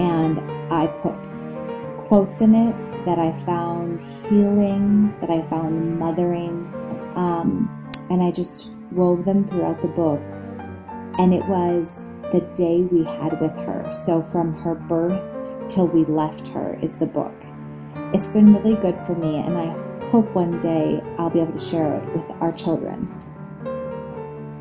and 0.00 0.38
I 0.72 0.86
put 0.86 1.14
quotes 2.08 2.40
in 2.40 2.54
it 2.54 2.74
that 3.04 3.18
I 3.18 3.32
found 3.44 4.00
healing, 4.28 5.14
that 5.20 5.30
I 5.30 5.48
found 5.48 5.98
mothering, 5.98 6.72
um, 7.18 7.68
and 8.10 8.22
I 8.22 8.30
just 8.30 8.70
wove 8.92 9.24
them 9.24 9.48
throughout 9.48 9.82
the 9.82 9.88
book. 9.88 10.22
And 11.18 11.34
it 11.34 11.44
was 11.46 11.90
the 12.32 12.40
day 12.54 12.82
we 12.82 13.02
had 13.04 13.40
with 13.40 13.54
her. 13.66 13.90
So 13.92 14.22
from 14.30 14.54
her 14.62 14.76
birth 14.76 15.20
till 15.68 15.88
we 15.88 16.04
left 16.04 16.48
her 16.48 16.78
is 16.80 16.94
the 16.94 17.06
book. 17.06 17.34
It's 18.14 18.30
been 18.30 18.54
really 18.54 18.76
good 18.76 18.96
for 19.04 19.14
me, 19.14 19.36
and 19.36 19.58
I 19.58 20.08
hope 20.10 20.32
one 20.34 20.60
day 20.60 21.02
I'll 21.18 21.28
be 21.28 21.40
able 21.40 21.52
to 21.52 21.58
share 21.58 21.92
it 21.98 22.04
with 22.14 22.24
our 22.40 22.52
children. 22.52 23.00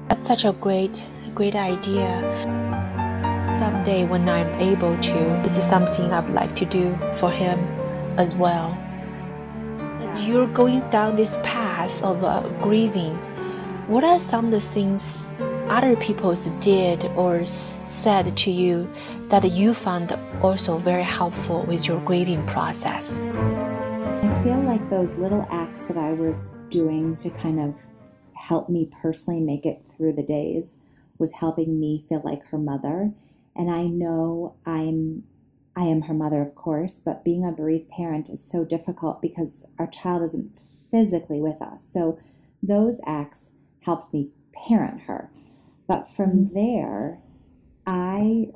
That's 0.10 0.26
such 0.26 0.44
a 0.44 0.54
great, 0.54 1.04
great 1.36 1.56
idea. 1.56 2.10
Someday, 3.60 4.06
when 4.06 4.28
I'm 4.28 4.60
able 4.60 4.98
to, 4.98 5.42
this 5.44 5.58
is 5.58 5.66
something 5.66 6.12
I'd 6.12 6.30
like 6.32 6.56
to 6.58 6.66
do 6.66 6.98
for 7.20 7.32
him 7.32 7.60
as 8.18 8.34
well. 8.36 8.76
As 10.02 10.20
you're 10.22 10.48
going 10.48 10.80
down 10.90 11.16
this 11.16 11.38
path 11.44 11.57
of 11.88 12.24
uh, 12.24 12.48
grieving, 12.62 13.16
what 13.88 14.04
are 14.04 14.20
some 14.20 14.46
of 14.46 14.52
the 14.52 14.60
things 14.60 15.26
other 15.70 15.96
people 15.96 16.34
did 16.60 17.06
or 17.16 17.46
said 17.46 18.36
to 18.38 18.52
you 18.52 18.90
that 19.30 19.50
you 19.52 19.74
found 19.74 20.12
also 20.42 20.78
very 20.78 21.04
helpful 21.04 21.64
with 21.64 21.88
your 21.88 22.00
grieving 22.02 22.46
process? 22.46 23.22
I 23.22 24.44
feel 24.44 24.62
like 24.64 24.90
those 24.90 25.16
little 25.16 25.48
acts 25.50 25.84
that 25.88 25.98
I 25.98 26.12
was 26.14 26.52
doing 26.70 27.16
to 27.18 27.30
kind 27.30 27.60
of 27.62 27.76
help 28.34 28.70
me 28.70 28.92
personally 29.02 29.40
make 29.40 29.66
it 29.66 29.82
through 29.96 30.14
the 30.14 30.24
days 30.24 30.78
was 31.18 31.34
helping 31.34 31.80
me 31.80 32.06
feel 32.10 32.22
like 32.24 32.46
her 32.48 32.58
mother. 32.58 33.14
And 33.56 33.72
I 33.72 33.84
know 33.84 34.56
I'm 34.66 35.24
I 35.78 35.84
am 35.84 36.02
her 36.02 36.14
mother, 36.14 36.42
of 36.42 36.56
course, 36.56 37.02
but 37.06 37.24
being 37.24 37.46
a 37.46 37.52
bereaved 37.52 37.90
parent 37.90 38.30
is 38.30 38.44
so 38.44 38.66
difficult 38.66 39.22
because 39.22 39.66
our 39.78 39.86
child 39.86 40.24
isn't 40.24 40.58
physically 40.92 41.40
with 41.40 41.62
us. 41.62 41.88
So 41.92 42.20
those 42.62 43.00
acts 43.06 43.50
helped 43.82 44.14
me 44.14 44.30
parent 44.68 45.02
her. 45.02 45.30
But 45.88 46.10
from 46.16 46.32
mm-hmm. 46.32 46.54
there, 46.54 47.20
I 47.86 48.50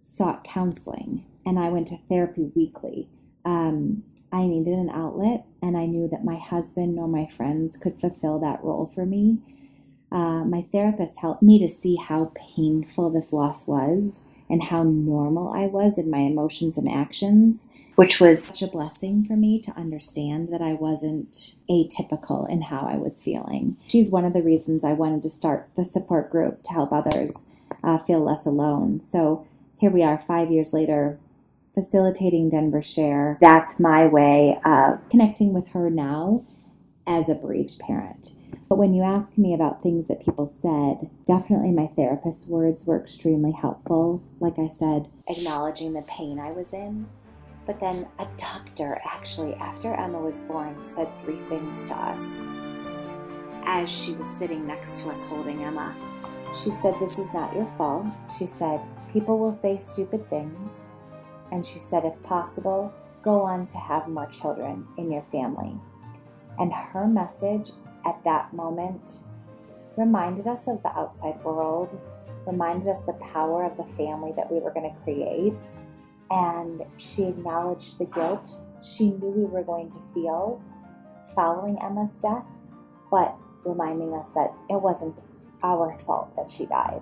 sought 0.00 0.44
counseling 0.44 1.24
and 1.46 1.58
I 1.58 1.68
went 1.68 1.88
to 1.88 1.98
therapy 2.08 2.50
weekly. 2.54 3.08
Um, 3.44 4.04
I 4.32 4.46
needed 4.46 4.72
an 4.72 4.88
outlet, 4.88 5.44
and 5.60 5.76
I 5.76 5.84
knew 5.84 6.08
that 6.08 6.24
my 6.24 6.36
husband 6.36 6.96
nor 6.96 7.06
my 7.06 7.28
friends 7.36 7.76
could 7.76 8.00
fulfill 8.00 8.38
that 8.38 8.64
role 8.64 8.90
for 8.94 9.04
me. 9.04 9.38
Uh, 10.10 10.44
my 10.44 10.64
therapist 10.72 11.20
helped 11.20 11.42
me 11.42 11.58
to 11.58 11.68
see 11.68 11.96
how 11.96 12.32
painful 12.34 13.10
this 13.10 13.32
loss 13.32 13.66
was 13.66 14.20
and 14.52 14.62
how 14.64 14.82
normal 14.82 15.52
I 15.52 15.66
was 15.66 15.96
in 15.98 16.10
my 16.10 16.18
emotions 16.18 16.76
and 16.76 16.88
actions, 16.88 17.66
which 17.96 18.20
was 18.20 18.44
such 18.44 18.60
a 18.60 18.66
blessing 18.66 19.24
for 19.24 19.34
me 19.34 19.58
to 19.62 19.72
understand 19.72 20.52
that 20.52 20.60
I 20.60 20.74
wasn't 20.74 21.54
atypical 21.70 22.48
in 22.48 22.60
how 22.62 22.86
I 22.86 22.96
was 22.96 23.22
feeling. 23.22 23.78
She's 23.88 24.10
one 24.10 24.26
of 24.26 24.34
the 24.34 24.42
reasons 24.42 24.84
I 24.84 24.92
wanted 24.92 25.22
to 25.22 25.30
start 25.30 25.68
the 25.74 25.84
support 25.84 26.30
group 26.30 26.62
to 26.64 26.72
help 26.72 26.92
others 26.92 27.34
uh, 27.82 27.98
feel 27.98 28.22
less 28.22 28.44
alone. 28.44 29.00
So 29.00 29.46
here 29.78 29.90
we 29.90 30.02
are, 30.02 30.22
five 30.26 30.52
years 30.52 30.74
later, 30.74 31.18
facilitating 31.74 32.50
Denver 32.50 32.82
Share, 32.82 33.38
that's 33.40 33.80
my 33.80 34.06
way 34.06 34.58
of 34.66 35.00
connecting 35.08 35.54
with 35.54 35.68
her 35.68 35.88
now 35.88 36.44
as 37.06 37.30
a 37.30 37.34
bereaved 37.34 37.78
parent. 37.78 38.32
But 38.72 38.78
when 38.78 38.94
you 38.94 39.02
ask 39.02 39.36
me 39.36 39.52
about 39.52 39.82
things 39.82 40.08
that 40.08 40.24
people 40.24 40.50
said, 40.62 41.10
definitely 41.26 41.72
my 41.72 41.88
therapist's 41.88 42.46
words 42.46 42.86
were 42.86 42.98
extremely 42.98 43.52
helpful. 43.52 44.22
Like 44.40 44.58
I 44.58 44.70
said, 44.78 45.10
acknowledging 45.28 45.92
the 45.92 46.00
pain 46.00 46.38
I 46.38 46.52
was 46.52 46.72
in. 46.72 47.06
But 47.66 47.80
then 47.80 48.08
a 48.18 48.26
doctor, 48.38 48.98
actually, 49.04 49.52
after 49.56 49.92
Emma 49.92 50.18
was 50.18 50.36
born, 50.48 50.74
said 50.94 51.06
three 51.22 51.40
things 51.50 51.86
to 51.88 51.94
us 51.94 52.20
as 53.66 53.90
she 53.90 54.12
was 54.14 54.30
sitting 54.38 54.66
next 54.66 55.02
to 55.02 55.10
us 55.10 55.22
holding 55.22 55.62
Emma. 55.62 55.94
She 56.54 56.70
said, 56.70 56.94
This 56.98 57.18
is 57.18 57.34
not 57.34 57.54
your 57.54 57.70
fault. 57.76 58.06
She 58.38 58.46
said, 58.46 58.80
People 59.12 59.38
will 59.38 59.52
say 59.52 59.76
stupid 59.76 60.30
things. 60.30 60.78
And 61.50 61.66
she 61.66 61.78
said, 61.78 62.06
If 62.06 62.22
possible, 62.22 62.90
go 63.22 63.42
on 63.42 63.66
to 63.66 63.76
have 63.76 64.08
more 64.08 64.28
children 64.28 64.86
in 64.96 65.12
your 65.12 65.24
family. 65.30 65.74
And 66.58 66.72
her 66.72 67.06
message 67.06 67.72
at 68.06 68.22
that 68.24 68.52
moment 68.52 69.24
reminded 69.96 70.46
us 70.46 70.66
of 70.68 70.82
the 70.82 70.88
outside 70.88 71.42
world, 71.44 71.98
reminded 72.46 72.88
us 72.88 73.02
the 73.02 73.12
power 73.14 73.64
of 73.64 73.76
the 73.76 73.84
family 73.94 74.32
that 74.36 74.50
we 74.50 74.58
were 74.58 74.70
going 74.70 74.90
to 74.90 75.00
create. 75.02 75.54
And 76.30 76.82
she 76.96 77.24
acknowledged 77.24 77.98
the 77.98 78.06
guilt 78.06 78.58
she 78.82 79.10
knew 79.10 79.28
we 79.28 79.44
were 79.44 79.62
going 79.62 79.90
to 79.90 79.98
feel 80.12 80.60
following 81.34 81.78
Emma's 81.82 82.18
death, 82.18 82.44
but 83.10 83.36
reminding 83.64 84.12
us 84.14 84.28
that 84.30 84.52
it 84.68 84.80
wasn't 84.80 85.20
our 85.62 85.96
fault 86.04 86.34
that 86.36 86.50
she 86.50 86.66
died. 86.66 87.00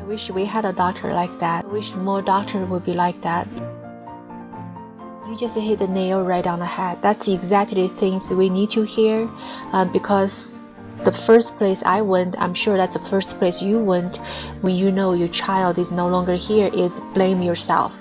I 0.00 0.04
wish 0.06 0.30
we 0.30 0.44
had 0.44 0.64
a 0.64 0.72
doctor 0.72 1.12
like 1.12 1.38
that. 1.38 1.64
I 1.64 1.68
wish 1.68 1.94
more 1.94 2.20
doctors 2.20 2.68
would 2.68 2.84
be 2.84 2.92
like 2.92 3.22
that. 3.22 3.48
You 5.26 5.36
just 5.36 5.56
hit 5.56 5.78
the 5.78 5.88
nail 5.88 6.22
right 6.22 6.46
on 6.46 6.58
the 6.58 6.66
head. 6.66 6.98
That's 7.00 7.28
exactly 7.28 7.88
the 7.88 7.94
things 7.94 8.30
we 8.30 8.50
need 8.50 8.70
to 8.72 8.82
hear 8.82 9.26
uh, 9.72 9.86
because 9.86 10.50
the 11.02 11.12
first 11.12 11.56
place 11.56 11.82
I 11.82 12.02
went, 12.02 12.36
I'm 12.38 12.52
sure 12.52 12.76
that's 12.76 12.92
the 12.92 13.06
first 13.08 13.38
place 13.38 13.62
you 13.62 13.78
went 13.78 14.18
when 14.60 14.76
you 14.76 14.92
know 14.92 15.14
your 15.14 15.28
child 15.28 15.78
is 15.78 15.90
no 15.90 16.08
longer 16.08 16.34
here, 16.34 16.68
is 16.68 17.00
blame 17.14 17.40
yourself. 17.40 17.92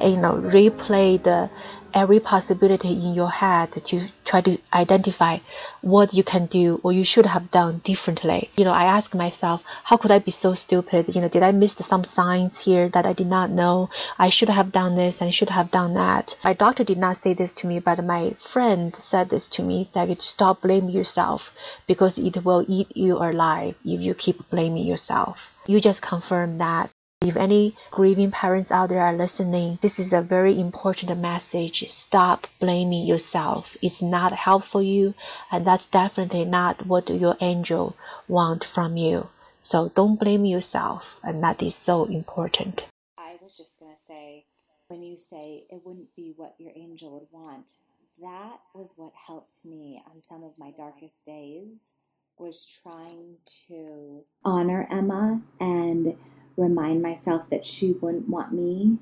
You 0.00 0.16
know, 0.16 0.34
replay 0.34 1.22
the 1.22 1.50
every 1.94 2.20
possibility 2.20 2.92
in 2.92 3.14
your 3.14 3.30
head 3.30 3.72
to 3.72 4.08
try 4.24 4.40
to 4.40 4.58
identify 4.72 5.38
what 5.80 6.14
you 6.14 6.22
can 6.22 6.46
do 6.46 6.80
or 6.82 6.92
you 6.92 7.04
should 7.04 7.26
have 7.26 7.50
done 7.50 7.78
differently. 7.84 8.50
You 8.56 8.64
know, 8.64 8.72
I 8.72 8.84
ask 8.84 9.14
myself, 9.14 9.64
how 9.84 9.96
could 9.96 10.10
I 10.10 10.18
be 10.18 10.30
so 10.30 10.54
stupid? 10.54 11.14
You 11.14 11.20
know, 11.20 11.28
did 11.28 11.42
I 11.42 11.52
miss 11.52 11.72
some 11.72 12.04
signs 12.04 12.58
here 12.58 12.88
that 12.90 13.06
I 13.06 13.12
did 13.12 13.26
not 13.26 13.50
know? 13.50 13.90
I 14.18 14.28
should 14.28 14.48
have 14.48 14.72
done 14.72 14.94
this 14.94 15.20
and 15.20 15.34
should 15.34 15.50
have 15.50 15.70
done 15.70 15.94
that. 15.94 16.36
My 16.44 16.52
doctor 16.52 16.84
did 16.84 16.98
not 16.98 17.16
say 17.16 17.34
this 17.34 17.52
to 17.54 17.66
me, 17.66 17.78
but 17.78 18.04
my 18.04 18.30
friend 18.38 18.94
said 18.94 19.28
this 19.28 19.48
to 19.48 19.62
me 19.62 19.88
that 19.94 20.22
stop 20.22 20.62
blaming 20.62 20.94
yourself 20.94 21.54
because 21.86 22.18
it 22.18 22.44
will 22.44 22.64
eat 22.68 22.96
you 22.96 23.16
alive 23.16 23.74
if 23.84 24.00
you 24.00 24.14
keep 24.14 24.48
blaming 24.50 24.86
yourself. 24.86 25.54
You 25.66 25.80
just 25.80 26.02
confirm 26.02 26.58
that 26.58 26.90
if 27.22 27.36
any 27.36 27.76
grieving 27.90 28.30
parents 28.30 28.72
out 28.72 28.88
there 28.88 29.02
are 29.02 29.12
listening, 29.12 29.78
this 29.82 29.98
is 29.98 30.14
a 30.14 30.22
very 30.22 30.58
important 30.58 31.20
message. 31.20 31.86
Stop 31.90 32.46
blaming 32.58 33.06
yourself. 33.06 33.76
It's 33.82 34.00
not 34.00 34.32
helpful 34.32 34.82
you, 34.82 35.12
and 35.52 35.66
that's 35.66 35.86
definitely 35.86 36.46
not 36.46 36.86
what 36.86 37.10
your 37.10 37.36
angel 37.42 37.94
want 38.26 38.64
from 38.64 38.96
you. 38.96 39.28
So 39.60 39.90
don't 39.94 40.18
blame 40.18 40.46
yourself, 40.46 41.20
and 41.22 41.42
that 41.42 41.62
is 41.62 41.74
so 41.74 42.06
important. 42.06 42.86
I 43.18 43.36
was 43.42 43.54
just 43.54 43.78
going 43.78 43.94
to 43.94 44.02
say, 44.02 44.46
when 44.88 45.02
you 45.02 45.18
say 45.18 45.66
it 45.68 45.82
wouldn't 45.84 46.16
be 46.16 46.32
what 46.34 46.54
your 46.58 46.72
angel 46.74 47.12
would 47.18 47.28
want, 47.30 47.76
that 48.22 48.60
was 48.74 48.94
what 48.96 49.12
helped 49.26 49.66
me 49.66 50.02
on 50.10 50.22
some 50.22 50.42
of 50.42 50.58
my 50.58 50.70
darkest 50.70 51.26
days 51.26 51.90
was 52.38 52.66
trying 52.82 53.36
to 53.68 54.24
honor 54.42 54.88
Emma 54.90 55.38
and 55.60 56.16
remind 56.56 57.02
myself 57.02 57.48
that 57.50 57.64
she 57.64 57.92
wouldn't 57.92 58.28
want 58.28 58.52
me 58.52 58.98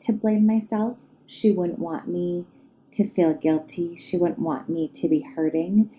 to 0.00 0.12
blame 0.12 0.46
myself. 0.46 0.96
She 1.26 1.50
wouldn't 1.50 1.78
want 1.78 2.08
me 2.08 2.46
to 2.92 3.08
feel 3.08 3.34
guilty. 3.34 3.96
She 3.96 4.16
wouldn't 4.16 4.38
want 4.38 4.68
me 4.68 4.88
to 4.94 5.08
be 5.08 5.20
hurting. 5.20 5.90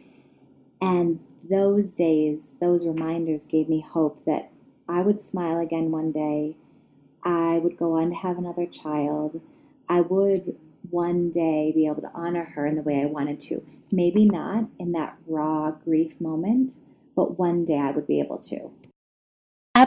And 0.81 1.19
those 1.47 1.87
days, 1.87 2.41
those 2.59 2.85
reminders 2.85 3.45
gave 3.45 3.69
me 3.69 3.81
hope 3.87 4.23
that 4.25 4.51
I 4.87 5.01
would 5.01 5.27
smile 5.29 5.59
again 5.59 5.91
one 5.91 6.11
day. 6.11 6.57
I 7.23 7.59
would 7.59 7.77
go 7.77 7.93
on 7.93 8.09
to 8.09 8.15
have 8.15 8.37
another 8.37 8.65
child. 8.65 9.41
I 9.87 10.01
would 10.01 10.57
one 10.89 11.31
day 11.31 11.71
be 11.73 11.85
able 11.85 12.01
to 12.01 12.11
honor 12.13 12.45
her 12.55 12.65
in 12.65 12.75
the 12.75 12.81
way 12.81 13.01
I 13.01 13.05
wanted 13.05 13.39
to. 13.41 13.63
Maybe 13.91 14.25
not 14.25 14.65
in 14.79 14.91
that 14.93 15.17
raw 15.27 15.71
grief 15.71 16.19
moment, 16.19 16.73
but 17.15 17.37
one 17.37 17.65
day 17.65 17.77
I 17.77 17.91
would 17.91 18.07
be 18.07 18.19
able 18.19 18.39
to. 18.39 18.71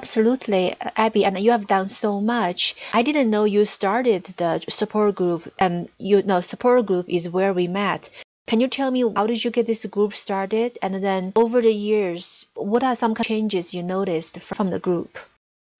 Absolutely, 0.04 0.76
Abby, 0.96 1.24
and 1.24 1.38
you 1.38 1.50
have 1.52 1.66
done 1.66 1.88
so 1.88 2.20
much. 2.20 2.76
I 2.92 3.00
didn't 3.00 3.30
know 3.30 3.44
you 3.44 3.64
started 3.64 4.24
the 4.36 4.62
support 4.68 5.14
group, 5.14 5.50
and 5.58 5.88
you 5.96 6.20
know, 6.20 6.42
support 6.42 6.84
group 6.84 7.08
is 7.08 7.30
where 7.30 7.54
we 7.54 7.68
met. 7.68 8.10
Can 8.46 8.60
you 8.60 8.68
tell 8.68 8.90
me 8.90 9.00
how 9.16 9.26
did 9.26 9.42
you 9.42 9.50
get 9.50 9.66
this 9.66 9.86
group 9.86 10.12
started? 10.14 10.78
And 10.82 11.02
then 11.02 11.32
over 11.34 11.62
the 11.62 11.72
years, 11.72 12.44
what 12.54 12.84
are 12.84 12.94
some 12.94 13.14
changes 13.14 13.72
you 13.72 13.82
noticed 13.82 14.40
from 14.40 14.68
the 14.68 14.78
group? 14.78 15.18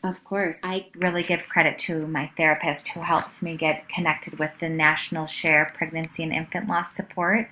Of 0.02 0.25
course. 0.25 0.57
I 0.62 0.87
really 0.97 1.23
give 1.23 1.47
credit 1.47 1.76
to 1.81 2.07
my 2.07 2.31
therapist 2.35 2.88
who 2.88 3.00
helped 3.00 3.43
me 3.43 3.59
get 3.59 3.90
connected 3.90 4.38
with 4.38 4.52
the 4.59 4.71
National 4.71 5.26
Share 5.26 5.71
Pregnancy 5.76 6.23
and 6.23 6.33
Infant 6.33 6.66
Loss 6.66 6.97
Support. 6.97 7.50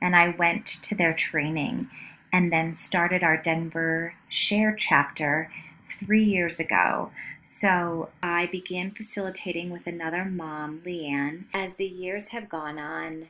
And 0.00 0.14
I 0.14 0.28
went 0.28 0.66
to 0.84 0.94
their 0.94 1.14
training 1.14 1.90
and 2.32 2.52
then 2.52 2.74
started 2.74 3.24
our 3.24 3.36
Denver 3.36 4.14
Share 4.28 4.72
chapter 4.76 5.50
three 5.98 6.24
years 6.24 6.58
ago. 6.60 7.10
So 7.42 8.10
I 8.22 8.46
began 8.46 8.92
facilitating 8.92 9.70
with 9.70 9.86
another 9.86 10.24
mom, 10.24 10.82
Leanne. 10.84 11.44
As 11.52 11.74
the 11.74 11.86
years 11.86 12.28
have 12.28 12.48
gone 12.48 12.78
on, 12.78 13.28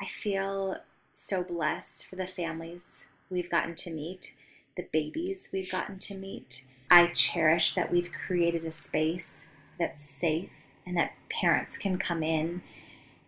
I 0.00 0.06
feel 0.06 0.76
so 1.14 1.42
blessed 1.42 2.06
for 2.06 2.16
the 2.16 2.26
families 2.26 3.04
we've 3.30 3.50
gotten 3.50 3.74
to 3.76 3.90
meet, 3.90 4.32
the 4.76 4.86
babies 4.92 5.48
we've 5.52 5.70
gotten 5.70 5.98
to 6.00 6.14
meet. 6.14 6.64
I 6.90 7.06
cherish 7.08 7.74
that 7.74 7.92
we've 7.92 8.10
created 8.26 8.64
a 8.64 8.72
space 8.72 9.40
that's 9.78 10.04
safe 10.04 10.50
and 10.86 10.96
that 10.96 11.12
parents 11.30 11.78
can 11.78 11.98
come 11.98 12.22
in 12.22 12.62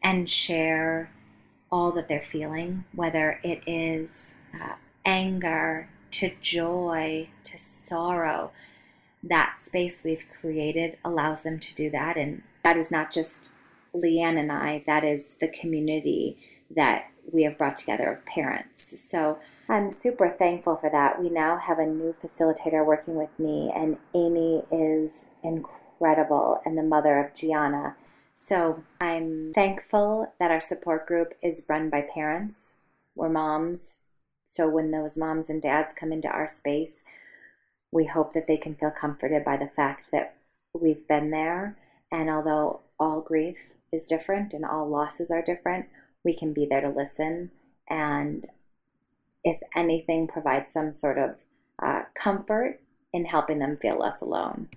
and 0.03 0.29
share 0.29 1.11
all 1.71 1.91
that 1.93 2.09
they're 2.09 2.27
feeling, 2.31 2.85
whether 2.95 3.41
it 3.43 3.63
is 3.67 4.35
uh, 4.55 4.75
anger 5.05 5.89
to 6.13 6.31
joy 6.41 7.29
to 7.43 7.59
sorrow 7.59 8.53
that 9.29 9.57
space 9.63 10.03
we've 10.05 10.25
created 10.41 10.99
allows 11.05 11.43
them 11.43 11.59
to 11.59 11.75
do 11.75 11.91
that. 11.91 12.17
And 12.17 12.43
that 12.63 12.77
is 12.77 12.91
not 12.91 13.11
just 13.11 13.53
Leanne 13.95 14.39
and 14.39 14.51
I, 14.51 14.83
that 14.87 15.05
is 15.05 15.37
the 15.41 15.49
community 15.49 16.39
that 16.75 17.07
we 17.33 17.45
have 17.45 17.57
brought 17.57 17.77
together 17.77 18.13
of 18.13 18.27
parents. 18.27 18.95
So 19.09 19.39
I'm 19.69 19.91
super 19.91 20.29
thankful 20.29 20.77
for 20.77 20.91
that. 20.91 21.23
We 21.23 21.31
now 21.31 21.57
have 21.59 21.79
a 21.79 21.87
new 21.87 22.15
facilitator 22.23 22.85
working 22.85 23.15
with 23.15 23.31
me, 23.39 23.73
and 23.75 23.97
Amy 24.15 24.63
is 24.71 25.25
incredible 25.43 26.61
and 26.65 26.77
the 26.77 26.83
mother 26.83 27.19
of 27.19 27.35
Gianna. 27.35 27.97
So 28.35 28.83
I'm 29.01 29.53
thankful 29.55 30.33
that 30.39 30.51
our 30.51 30.61
support 30.61 31.07
group 31.07 31.35
is 31.43 31.65
run 31.69 31.89
by 31.89 32.03
parents. 32.03 32.75
We're 33.15 33.29
moms. 33.29 34.01
So 34.45 34.69
when 34.69 34.91
those 34.91 35.17
moms 35.17 35.49
and 35.49 35.63
dads 35.63 35.95
come 35.99 36.13
into 36.13 36.29
our 36.29 36.49
space, 36.49 37.05
we 37.95 38.05
hope 38.05 38.35
that 38.35 38.49
they 38.49 38.57
can 38.57 38.75
feel 38.75 38.91
comforted 38.91 39.45
by 39.45 39.57
the 39.57 39.71
fact 39.77 40.11
that 40.11 40.35
we've 40.75 41.07
been 41.07 41.31
there. 41.31 41.79
And 42.11 42.29
although 42.29 42.81
all 42.99 43.21
grief 43.21 43.57
is 43.93 44.09
different 44.09 44.53
and 44.53 44.65
all 44.65 44.89
losses 44.89 45.31
are 45.31 45.41
different, 45.41 45.87
we 46.25 46.35
can 46.35 46.53
be 46.53 46.67
there 46.67 46.81
to 46.81 46.89
listen 46.89 47.53
and, 47.89 48.47
if 49.45 49.61
anything, 49.77 50.27
provide 50.27 50.69
some 50.69 50.91
sort 50.91 51.19
of 51.19 51.37
uh, 51.81 52.03
comfort 52.15 52.81
in 53.13 53.27
helping 53.27 53.61
them 53.61 53.79
feel 53.81 53.99
less 53.99 54.21
alone. 54.21 54.69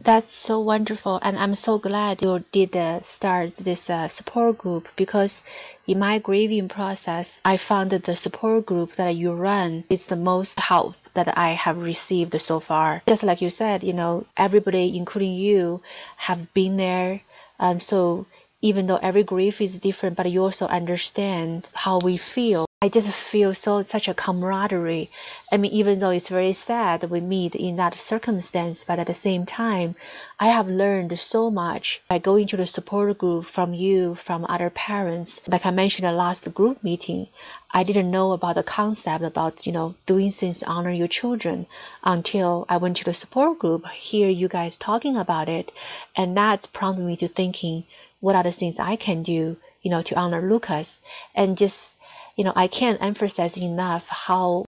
That's 0.00 0.32
so 0.32 0.60
wonderful, 0.60 1.18
and 1.22 1.36
I'm 1.36 1.56
so 1.56 1.76
glad 1.76 2.22
you 2.22 2.44
did 2.52 2.76
uh, 2.76 3.00
start 3.00 3.56
this 3.56 3.90
uh, 3.90 4.06
support 4.06 4.56
group 4.58 4.86
because 4.94 5.42
in 5.88 5.98
my 5.98 6.20
grieving 6.20 6.68
process, 6.68 7.40
I 7.44 7.56
found 7.56 7.90
that 7.90 8.04
the 8.04 8.14
support 8.14 8.64
group 8.64 8.94
that 8.94 9.16
you 9.16 9.32
run 9.32 9.82
is 9.90 10.06
the 10.06 10.14
most 10.14 10.60
help 10.60 10.94
that 11.14 11.36
I 11.36 11.50
have 11.50 11.78
received 11.78 12.40
so 12.40 12.60
far. 12.60 13.02
Just 13.08 13.24
like 13.24 13.42
you 13.42 13.50
said, 13.50 13.82
you 13.82 13.92
know, 13.92 14.24
everybody, 14.36 14.96
including 14.96 15.34
you, 15.34 15.82
have 16.16 16.54
been 16.54 16.76
there. 16.76 17.20
Um, 17.58 17.80
so 17.80 18.26
even 18.62 18.86
though 18.86 19.00
every 19.02 19.24
grief 19.24 19.60
is 19.60 19.80
different, 19.80 20.16
but 20.16 20.30
you 20.30 20.44
also 20.44 20.68
understand 20.68 21.68
how 21.74 21.98
we 21.98 22.16
feel 22.16 22.67
I 22.80 22.88
just 22.88 23.10
feel 23.10 23.56
so 23.56 23.82
such 23.82 24.06
a 24.06 24.14
camaraderie. 24.14 25.10
I 25.50 25.56
mean, 25.56 25.72
even 25.72 25.98
though 25.98 26.10
it's 26.10 26.28
very 26.28 26.52
sad 26.52 27.10
we 27.10 27.20
meet 27.20 27.56
in 27.56 27.74
that 27.74 27.98
circumstance, 27.98 28.84
but 28.84 29.00
at 29.00 29.08
the 29.08 29.14
same 29.14 29.46
time, 29.46 29.96
I 30.38 30.46
have 30.50 30.68
learned 30.68 31.18
so 31.18 31.50
much 31.50 32.00
by 32.08 32.18
going 32.20 32.46
to 32.46 32.56
the 32.56 32.68
support 32.68 33.18
group 33.18 33.46
from 33.46 33.74
you, 33.74 34.14
from 34.14 34.46
other 34.48 34.70
parents. 34.70 35.40
Like 35.48 35.66
I 35.66 35.72
mentioned 35.72 36.06
the 36.06 36.12
last 36.12 36.54
group 36.54 36.84
meeting, 36.84 37.26
I 37.72 37.82
didn't 37.82 38.12
know 38.12 38.30
about 38.30 38.54
the 38.54 38.62
concept 38.62 39.24
about 39.24 39.66
you 39.66 39.72
know 39.72 39.96
doing 40.06 40.30
things 40.30 40.60
to 40.60 40.66
honor 40.66 40.92
your 40.92 41.08
children 41.08 41.66
until 42.04 42.64
I 42.68 42.76
went 42.76 42.98
to 42.98 43.04
the 43.04 43.12
support 43.12 43.58
group. 43.58 43.88
Hear 43.88 44.28
you 44.28 44.46
guys 44.46 44.76
talking 44.76 45.16
about 45.16 45.48
it, 45.48 45.72
and 46.14 46.36
that's 46.36 46.68
prompted 46.68 47.04
me 47.04 47.16
to 47.16 47.26
thinking, 47.26 47.86
what 48.20 48.36
are 48.36 48.44
the 48.44 48.52
things 48.52 48.78
I 48.78 48.94
can 48.94 49.24
do, 49.24 49.56
you 49.82 49.90
know, 49.90 50.02
to 50.02 50.16
honor 50.16 50.48
Lucas, 50.48 51.00
and 51.34 51.58
just 51.58 51.96
you 52.38 52.44
know, 52.44 52.52
I 52.54 52.68
can't 52.68 53.02
emphasize 53.02 53.58
enough 53.58 54.08
how 54.08 54.64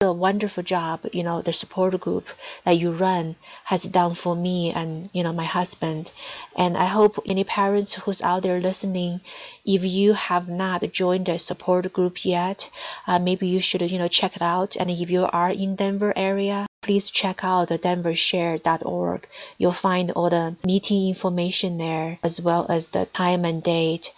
the 0.00 0.12
wonderful 0.12 0.64
job, 0.64 1.06
you 1.12 1.22
know, 1.22 1.42
the 1.42 1.52
support 1.52 1.98
group 2.00 2.26
that 2.64 2.72
you 2.72 2.90
run 2.90 3.36
has 3.62 3.84
done 3.84 4.16
for 4.16 4.34
me 4.34 4.72
and, 4.72 5.08
you 5.12 5.22
know, 5.22 5.32
my 5.32 5.44
husband. 5.44 6.10
And 6.56 6.76
I 6.76 6.86
hope 6.86 7.22
any 7.24 7.44
parents 7.44 7.94
who's 7.94 8.20
out 8.20 8.42
there 8.42 8.60
listening, 8.60 9.20
if 9.64 9.84
you 9.84 10.12
have 10.14 10.48
not 10.48 10.92
joined 10.92 11.26
the 11.26 11.38
support 11.38 11.92
group 11.92 12.24
yet, 12.24 12.68
uh, 13.06 13.20
maybe 13.20 13.46
you 13.46 13.60
should, 13.60 13.88
you 13.88 13.98
know, 13.98 14.08
check 14.08 14.34
it 14.34 14.42
out. 14.42 14.74
And 14.76 14.90
if 14.90 15.08
you 15.08 15.26
are 15.26 15.50
in 15.50 15.76
Denver 15.76 16.12
area, 16.16 16.66
please 16.82 17.10
check 17.10 17.44
out 17.44 17.68
the 17.68 17.78
denvershare.org. 17.78 19.28
You'll 19.56 19.72
find 19.72 20.10
all 20.10 20.30
the 20.30 20.56
meeting 20.66 21.08
information 21.08 21.78
there 21.78 22.18
as 22.24 22.40
well 22.40 22.66
as 22.68 22.88
the 22.88 23.06
time 23.06 23.44
and 23.44 23.62
date 23.62 24.10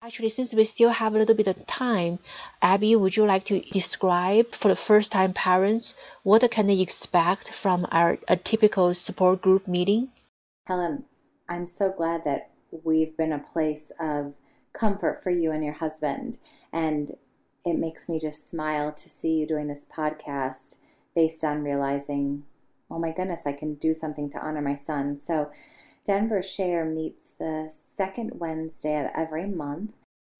Actually, 0.00 0.28
since 0.28 0.54
we 0.54 0.64
still 0.64 0.90
have 0.90 1.14
a 1.14 1.18
little 1.18 1.34
bit 1.34 1.48
of 1.48 1.66
time, 1.66 2.20
Abby, 2.62 2.94
would 2.94 3.16
you 3.16 3.26
like 3.26 3.44
to 3.46 3.60
describe 3.60 4.54
for 4.54 4.68
the 4.68 4.76
first 4.76 5.10
time 5.10 5.32
parents 5.32 5.94
what 6.22 6.48
can 6.52 6.68
they 6.68 6.80
expect 6.80 7.52
from 7.52 7.84
our 7.90 8.16
a 8.28 8.36
typical 8.36 8.94
support 8.94 9.42
group 9.42 9.66
meeting? 9.66 10.08
Helen, 10.66 11.04
I'm 11.48 11.66
so 11.66 11.90
glad 11.90 12.22
that 12.24 12.50
we've 12.84 13.16
been 13.16 13.32
a 13.32 13.40
place 13.40 13.90
of 13.98 14.34
comfort 14.72 15.20
for 15.22 15.30
you 15.30 15.50
and 15.50 15.64
your 15.64 15.74
husband. 15.74 16.38
And 16.72 17.16
it 17.64 17.76
makes 17.76 18.08
me 18.08 18.20
just 18.20 18.48
smile 18.48 18.92
to 18.92 19.08
see 19.08 19.32
you 19.32 19.46
doing 19.48 19.66
this 19.66 19.84
podcast 19.92 20.76
based 21.16 21.42
on 21.42 21.64
realizing, 21.64 22.44
oh 22.88 23.00
my 23.00 23.10
goodness, 23.10 23.46
I 23.46 23.52
can 23.52 23.74
do 23.74 23.94
something 23.94 24.30
to 24.30 24.38
honor 24.38 24.62
my 24.62 24.76
son. 24.76 25.18
So 25.18 25.50
Denver 26.08 26.42
Share 26.42 26.86
meets 26.86 27.32
the 27.38 27.70
second 27.94 28.40
Wednesday 28.40 28.98
of 28.98 29.10
every 29.14 29.46
month, 29.46 29.90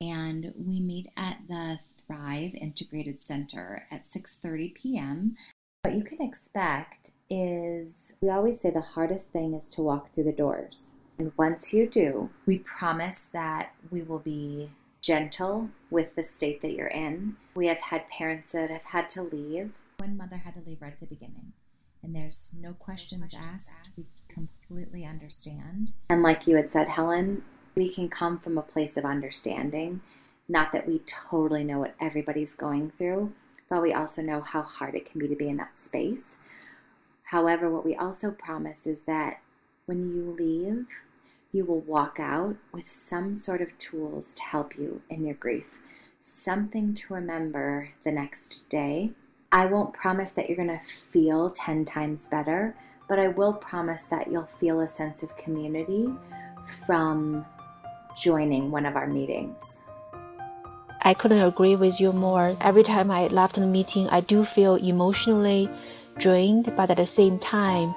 and 0.01 0.55
we 0.57 0.81
meet 0.81 1.11
at 1.15 1.41
the 1.47 1.81
Thrive 2.07 2.55
Integrated 2.55 3.23
Center 3.23 3.87
at 3.91 4.09
6:30 4.09 4.75
p.m. 4.75 5.37
What 5.83 5.95
you 5.95 6.05
can 6.05 6.23
expect 6.23 7.11
is 7.29 8.15
we 8.23 8.31
always 8.31 8.63
say 8.63 8.71
the 8.71 8.81
hardest 8.81 9.29
thing 9.29 9.53
is 9.53 9.69
to 9.75 9.83
walk 9.83 10.15
through 10.15 10.25
the 10.25 10.33
doors. 10.33 10.85
And 11.19 11.33
once 11.37 11.75
you 11.75 11.87
do, 11.87 12.31
we 12.47 12.61
promise 12.61 13.27
that 13.35 13.75
we 13.91 14.01
will 14.01 14.21
be 14.21 14.71
gentle 15.03 15.69
with 15.91 16.15
the 16.15 16.23
state 16.23 16.63
that 16.63 16.73
you're 16.73 16.87
in. 16.87 17.37
We 17.55 17.67
have 17.67 17.83
had 17.93 18.09
parents 18.09 18.53
that 18.53 18.71
have 18.71 18.85
had 18.85 19.11
to 19.11 19.23
leave. 19.23 19.73
One 19.99 20.17
mother 20.17 20.39
had 20.39 20.55
to 20.55 20.67
leave 20.67 20.81
right 20.81 20.95
at 20.95 21.01
the 21.01 21.15
beginning 21.15 21.53
and 22.03 22.15
there's 22.15 22.53
no 22.59 22.73
questions 22.73 23.35
asked. 23.35 23.69
We 23.97 24.07
completely 24.39 25.05
understand. 25.05 25.93
And 26.11 26.23
like 26.23 26.47
you 26.47 26.57
had 26.57 26.71
said, 26.71 26.89
Helen, 26.89 27.43
we 27.75 27.89
can 27.89 28.09
come 28.09 28.39
from 28.39 28.59
a 28.59 28.63
place 28.63 28.97
of 28.97 29.05
understanding. 29.05 30.01
Not 30.49 30.73
that 30.73 30.87
we 30.87 31.01
totally 31.01 31.65
know 31.65 31.79
what 31.79 31.95
everybody's 32.01 32.55
going 32.55 32.93
through, 32.97 33.33
but 33.69 33.83
we 33.83 33.93
also 33.93 34.23
know 34.23 34.41
how 34.41 34.63
hard 34.63 34.95
it 34.95 35.11
can 35.11 35.21
be 35.21 35.29
to 35.29 35.37
be 35.37 35.49
in 35.49 35.57
that 35.59 35.81
space. 35.81 36.37
However, 37.25 37.71
what 37.71 37.85
we 37.85 37.95
also 37.95 38.31
promise 38.31 38.87
is 38.87 39.03
that 39.03 39.41
when 39.87 40.15
you 40.15 40.35
leave, 40.39 40.87
you 41.53 41.65
will 41.65 41.81
walk 41.81 42.19
out 42.19 42.57
with 42.73 42.89
some 42.89 43.37
sort 43.37 43.61
of 43.61 43.77
tools 43.79 44.33
to 44.35 44.43
help 44.43 44.77
you 44.77 45.03
in 45.11 45.25
your 45.25 45.35
grief, 45.35 45.79
something 46.21 46.95
to 46.95 47.15
remember 47.15 47.91
the 48.05 48.13
next 48.13 48.69
day 48.69 49.13
I 49.51 49.67
won't 49.67 49.95
promise 49.95 50.33
that 50.33 50.49
you're 50.49 50.57
going 50.57 50.69
to 50.69 50.85
feel 50.85 51.49
10 51.49 51.85
times 51.87 52.27
better, 52.27 52.77
but 53.09 53.19
I 53.19 53.29
will 53.29 53.55
promise 53.55 54.05
that 54.05 54.31
you'll 54.31 54.49
feel 54.61 54.81
a 54.81 54.89
sense 54.89 55.23
of 55.23 55.37
community 55.37 56.09
from 56.87 57.45
joining 58.17 58.71
one 58.71 58.87
of 58.87 58.97
our 58.97 59.07
meetings. 59.07 59.79
I 61.01 61.15
couldn't 61.15 61.41
agree 61.41 61.77
with 61.77 62.01
you 62.01 62.13
more. 62.13 62.57
Every 62.61 62.83
time 62.83 63.11
I 63.11 63.29
left 63.29 63.55
the 63.55 63.67
meeting, 63.67 64.09
I 64.09 64.21
do 64.21 64.45
feel 64.45 64.75
emotionally 64.75 65.71
drained, 66.19 66.75
but 66.77 66.91
at 66.91 66.99
the 66.99 67.07
same 67.07 67.39
time, 67.39 67.95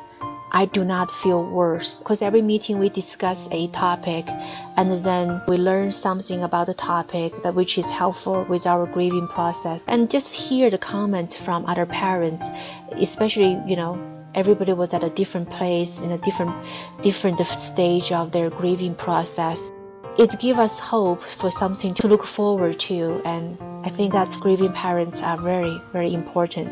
I 0.53 0.65
do 0.65 0.83
not 0.83 1.11
feel 1.11 1.43
worse 1.43 1.99
because 1.99 2.21
every 2.21 2.41
meeting 2.41 2.77
we 2.77 2.89
discuss 2.89 3.47
a 3.51 3.67
topic 3.67 4.25
and 4.27 4.91
then 4.91 5.41
we 5.47 5.55
learn 5.55 5.93
something 5.93 6.43
about 6.43 6.67
the 6.67 6.73
topic 6.73 7.43
that 7.43 7.55
which 7.55 7.77
is 7.77 7.89
helpful 7.89 8.43
with 8.49 8.67
our 8.67 8.85
grieving 8.85 9.29
process 9.29 9.85
and 9.87 10.11
just 10.11 10.33
hear 10.33 10.69
the 10.69 10.77
comments 10.77 11.35
from 11.35 11.65
other 11.67 11.85
parents 11.85 12.49
especially 12.91 13.61
you 13.65 13.77
know 13.77 14.20
everybody 14.35 14.73
was 14.73 14.93
at 14.93 15.03
a 15.03 15.09
different 15.09 15.49
place 15.49 16.01
in 16.01 16.11
a 16.11 16.17
different 16.17 16.53
different 17.01 17.45
stage 17.47 18.11
of 18.11 18.31
their 18.31 18.49
grieving 18.49 18.95
process 18.95 19.71
it 20.17 20.37
gives 20.39 20.59
us 20.59 20.79
hope 20.79 21.23
for 21.23 21.51
something 21.51 21.93
to 21.93 22.07
look 22.07 22.25
forward 22.25 22.79
to 22.79 23.21
and 23.25 23.57
i 23.85 23.89
think 23.89 24.11
that's 24.11 24.35
grieving 24.37 24.73
parents 24.73 25.21
are 25.21 25.37
very 25.37 25.81
very 25.91 26.13
important 26.13 26.69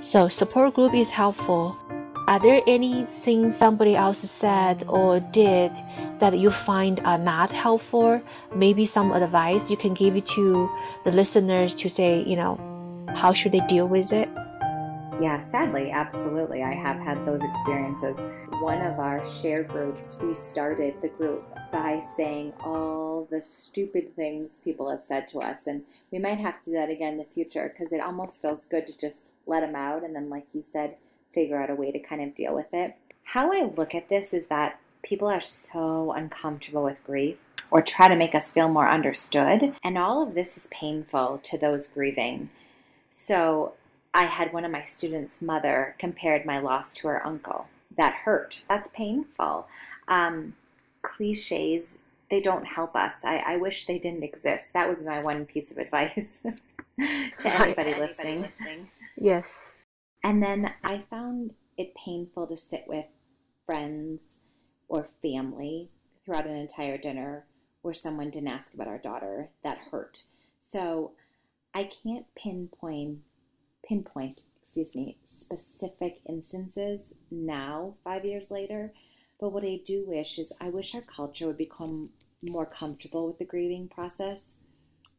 so 0.00 0.28
support 0.28 0.74
group 0.74 0.94
is 0.94 1.10
helpful 1.10 1.76
are 2.28 2.38
there 2.38 2.62
anything 2.68 3.50
somebody 3.50 3.96
else 3.96 4.20
said 4.20 4.84
or 4.86 5.18
did 5.18 5.72
that 6.20 6.38
you 6.38 6.50
find 6.50 7.00
are 7.00 7.18
not 7.18 7.50
helpful? 7.50 8.22
Maybe 8.54 8.86
some 8.86 9.10
advice 9.10 9.70
you 9.70 9.76
can 9.76 9.92
give 9.92 10.24
to 10.24 10.70
the 11.04 11.10
listeners 11.10 11.74
to 11.76 11.88
say, 11.90 12.22
you 12.22 12.36
know, 12.36 12.60
how 13.16 13.32
should 13.32 13.52
they 13.52 13.60
deal 13.66 13.88
with 13.88 14.12
it? 14.12 14.28
Yeah, 15.20 15.40
sadly, 15.40 15.90
absolutely. 15.90 16.62
I 16.62 16.74
have 16.74 16.96
had 16.96 17.24
those 17.24 17.42
experiences. 17.44 18.16
One 18.60 18.80
of 18.80 18.98
our 18.98 19.24
share 19.26 19.62
groups, 19.62 20.16
we 20.20 20.34
started 20.34 20.94
the 21.00 21.08
group 21.08 21.44
by 21.70 22.02
saying 22.16 22.52
all 22.60 23.28
the 23.30 23.40
stupid 23.40 24.14
things 24.16 24.60
people 24.64 24.90
have 24.90 25.04
said 25.04 25.28
to 25.28 25.38
us. 25.38 25.60
And 25.66 25.82
we 26.10 26.18
might 26.18 26.38
have 26.38 26.62
to 26.64 26.70
do 26.70 26.72
that 26.72 26.90
again 26.90 27.12
in 27.12 27.18
the 27.18 27.24
future 27.24 27.72
because 27.72 27.92
it 27.92 28.00
almost 28.00 28.42
feels 28.42 28.66
good 28.70 28.86
to 28.86 28.98
just 28.98 29.32
let 29.46 29.60
them 29.60 29.76
out. 29.76 30.02
And 30.02 30.14
then, 30.14 30.28
like 30.28 30.46
you 30.52 30.62
said, 30.62 30.96
figure 31.32 31.60
out 31.60 31.70
a 31.70 31.74
way 31.74 31.92
to 31.92 31.98
kind 31.98 32.22
of 32.22 32.34
deal 32.34 32.54
with 32.54 32.72
it. 32.72 32.94
How 33.24 33.52
I 33.52 33.70
look 33.76 33.94
at 33.94 34.08
this 34.08 34.34
is 34.34 34.46
that 34.46 34.80
people 35.02 35.28
are 35.28 35.40
so 35.40 36.12
uncomfortable 36.12 36.84
with 36.84 37.02
grief 37.04 37.36
or 37.70 37.80
try 37.80 38.08
to 38.08 38.16
make 38.16 38.34
us 38.34 38.50
feel 38.50 38.68
more 38.68 38.88
understood. 38.88 39.74
And 39.82 39.96
all 39.96 40.22
of 40.22 40.34
this 40.34 40.56
is 40.56 40.68
painful 40.70 41.40
to 41.44 41.58
those 41.58 41.88
grieving. 41.88 42.50
So 43.10 43.74
I 44.14 44.26
had 44.26 44.52
one 44.52 44.64
of 44.64 44.70
my 44.70 44.84
students' 44.84 45.40
mother 45.40 45.94
compared 45.98 46.44
my 46.44 46.58
loss 46.58 46.92
to 46.94 47.08
her 47.08 47.26
uncle. 47.26 47.66
That 47.96 48.12
hurt. 48.12 48.62
That's 48.68 48.88
painful. 48.92 49.66
Um, 50.08 50.54
cliches, 51.02 52.04
they 52.30 52.40
don't 52.40 52.64
help 52.64 52.94
us. 52.94 53.14
I, 53.24 53.42
I, 53.46 53.56
wish 53.56 53.86
they 53.86 53.98
didn't 53.98 54.22
exist. 54.22 54.66
That 54.74 54.88
would 54.88 54.98
be 54.98 55.04
my 55.04 55.22
one 55.22 55.44
piece 55.46 55.70
of 55.70 55.78
advice 55.78 56.38
to 56.98 57.60
anybody 57.60 57.94
listening. 57.94 58.48
Yes. 59.16 59.74
And 60.24 60.42
then 60.42 60.72
I 60.84 60.98
found 61.10 61.52
it 61.76 61.94
painful 61.94 62.46
to 62.46 62.56
sit 62.56 62.84
with 62.86 63.06
friends 63.66 64.38
or 64.88 65.08
family 65.22 65.90
throughout 66.24 66.46
an 66.46 66.56
entire 66.56 66.98
dinner 66.98 67.44
where 67.82 67.94
someone 67.94 68.30
didn't 68.30 68.48
ask 68.48 68.72
about 68.74 68.88
our 68.88 68.98
daughter. 68.98 69.50
That 69.62 69.78
hurt. 69.90 70.24
So 70.58 71.12
I 71.74 71.88
can't 72.02 72.26
pinpoint 72.34 73.18
pinpoint, 73.86 74.42
excuse 74.60 74.94
me, 74.94 75.18
specific 75.24 76.20
instances 76.28 77.12
now, 77.30 77.94
five 78.04 78.24
years 78.24 78.50
later. 78.50 78.92
But 79.40 79.52
what 79.52 79.64
I 79.64 79.80
do 79.84 80.04
wish 80.06 80.38
is 80.38 80.52
I 80.60 80.68
wish 80.70 80.94
our 80.94 81.00
culture 81.00 81.46
would 81.46 81.58
become 81.58 82.10
more 82.42 82.66
comfortable 82.66 83.26
with 83.26 83.38
the 83.38 83.44
grieving 83.44 83.88
process 83.88 84.56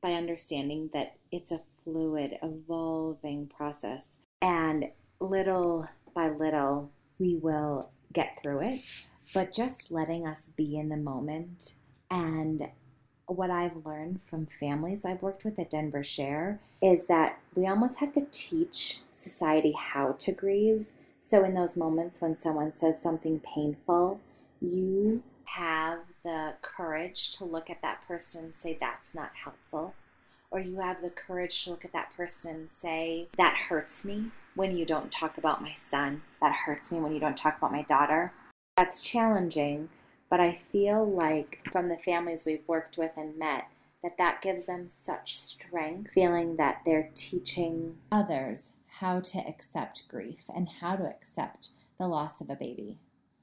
by 0.01 0.13
understanding 0.13 0.89
that 0.93 1.15
it's 1.31 1.51
a 1.51 1.61
fluid, 1.83 2.37
evolving 2.41 3.47
process 3.47 4.05
and 4.41 4.85
little 5.19 5.87
by 6.13 6.29
little, 6.29 6.91
we 7.17 7.35
will 7.35 7.91
get 8.11 8.39
through 8.41 8.61
it. 8.61 8.81
But 9.33 9.53
just 9.53 9.89
letting 9.89 10.27
us 10.27 10.41
be 10.55 10.77
in 10.77 10.89
the 10.89 10.97
moment. 10.97 11.75
And 12.11 12.67
what 13.27 13.49
I've 13.49 13.85
learned 13.85 14.21
from 14.29 14.47
families 14.59 15.05
I've 15.05 15.21
worked 15.21 15.43
with 15.43 15.57
at 15.59 15.69
Denver 15.69 16.03
Share 16.03 16.59
is 16.81 17.05
that 17.07 17.39
we 17.55 17.67
almost 17.67 17.97
have 17.97 18.13
to 18.13 18.27
teach 18.31 18.99
society 19.13 19.73
how 19.77 20.13
to 20.19 20.31
grieve. 20.31 20.85
So, 21.19 21.43
in 21.43 21.53
those 21.53 21.77
moments 21.77 22.21
when 22.21 22.37
someone 22.37 22.73
says 22.73 23.01
something 23.01 23.39
painful, 23.39 24.19
you 24.61 25.23
have 25.45 25.99
the 26.23 26.53
courage 26.61 27.37
to 27.37 27.45
look 27.45 27.69
at 27.69 27.81
that 27.81 28.05
person 28.07 28.45
and 28.45 28.55
say, 28.55 28.77
That's 28.79 29.15
not 29.15 29.31
helpful 29.43 29.93
or 30.53 30.59
you 30.59 30.79
have 30.79 31.01
the 31.01 31.09
courage 31.09 31.63
to 31.63 31.71
look 31.71 31.83
at 31.83 31.91
that 31.93 32.15
person 32.15 32.55
and 32.55 32.71
say, 32.71 33.27
That 33.37 33.55
hurts 33.55 34.05
me 34.05 34.27
when 34.55 34.77
you 34.77 34.85
don't 34.85 35.11
talk 35.11 35.39
about 35.39 35.63
my 35.63 35.73
son. 35.89 36.21
That 36.41 36.53
hurts 36.53 36.91
me 36.91 36.99
when 36.99 37.11
you 37.11 37.19
don't 37.19 37.35
talk 37.35 37.57
about 37.57 37.71
my 37.71 37.81
daughter. 37.81 38.31
That's 38.77 39.01
challenging, 39.01 39.89
but 40.29 40.39
I 40.39 40.59
feel 40.71 41.05
like 41.05 41.67
from 41.71 41.89
the 41.89 41.97
families 41.97 42.45
we've 42.45 42.67
worked 42.67 42.97
with 42.97 43.11
and 43.17 43.37
met, 43.37 43.67
that 44.01 44.17
that 44.17 44.41
gives 44.41 44.65
them 44.65 44.87
such 44.87 45.35
strength, 45.35 46.11
feeling 46.13 46.57
that 46.57 46.81
they're 46.85 47.09
teaching 47.15 47.97
others 48.11 48.73
how 48.99 49.19
to 49.19 49.39
accept 49.39 50.07
grief 50.07 50.43
and 50.53 50.67
how 50.81 50.95
to 50.95 51.05
accept 51.05 51.69
the 51.97 52.07
loss 52.07 52.41
of 52.41 52.49
a 52.49 52.55
baby. 52.55 52.97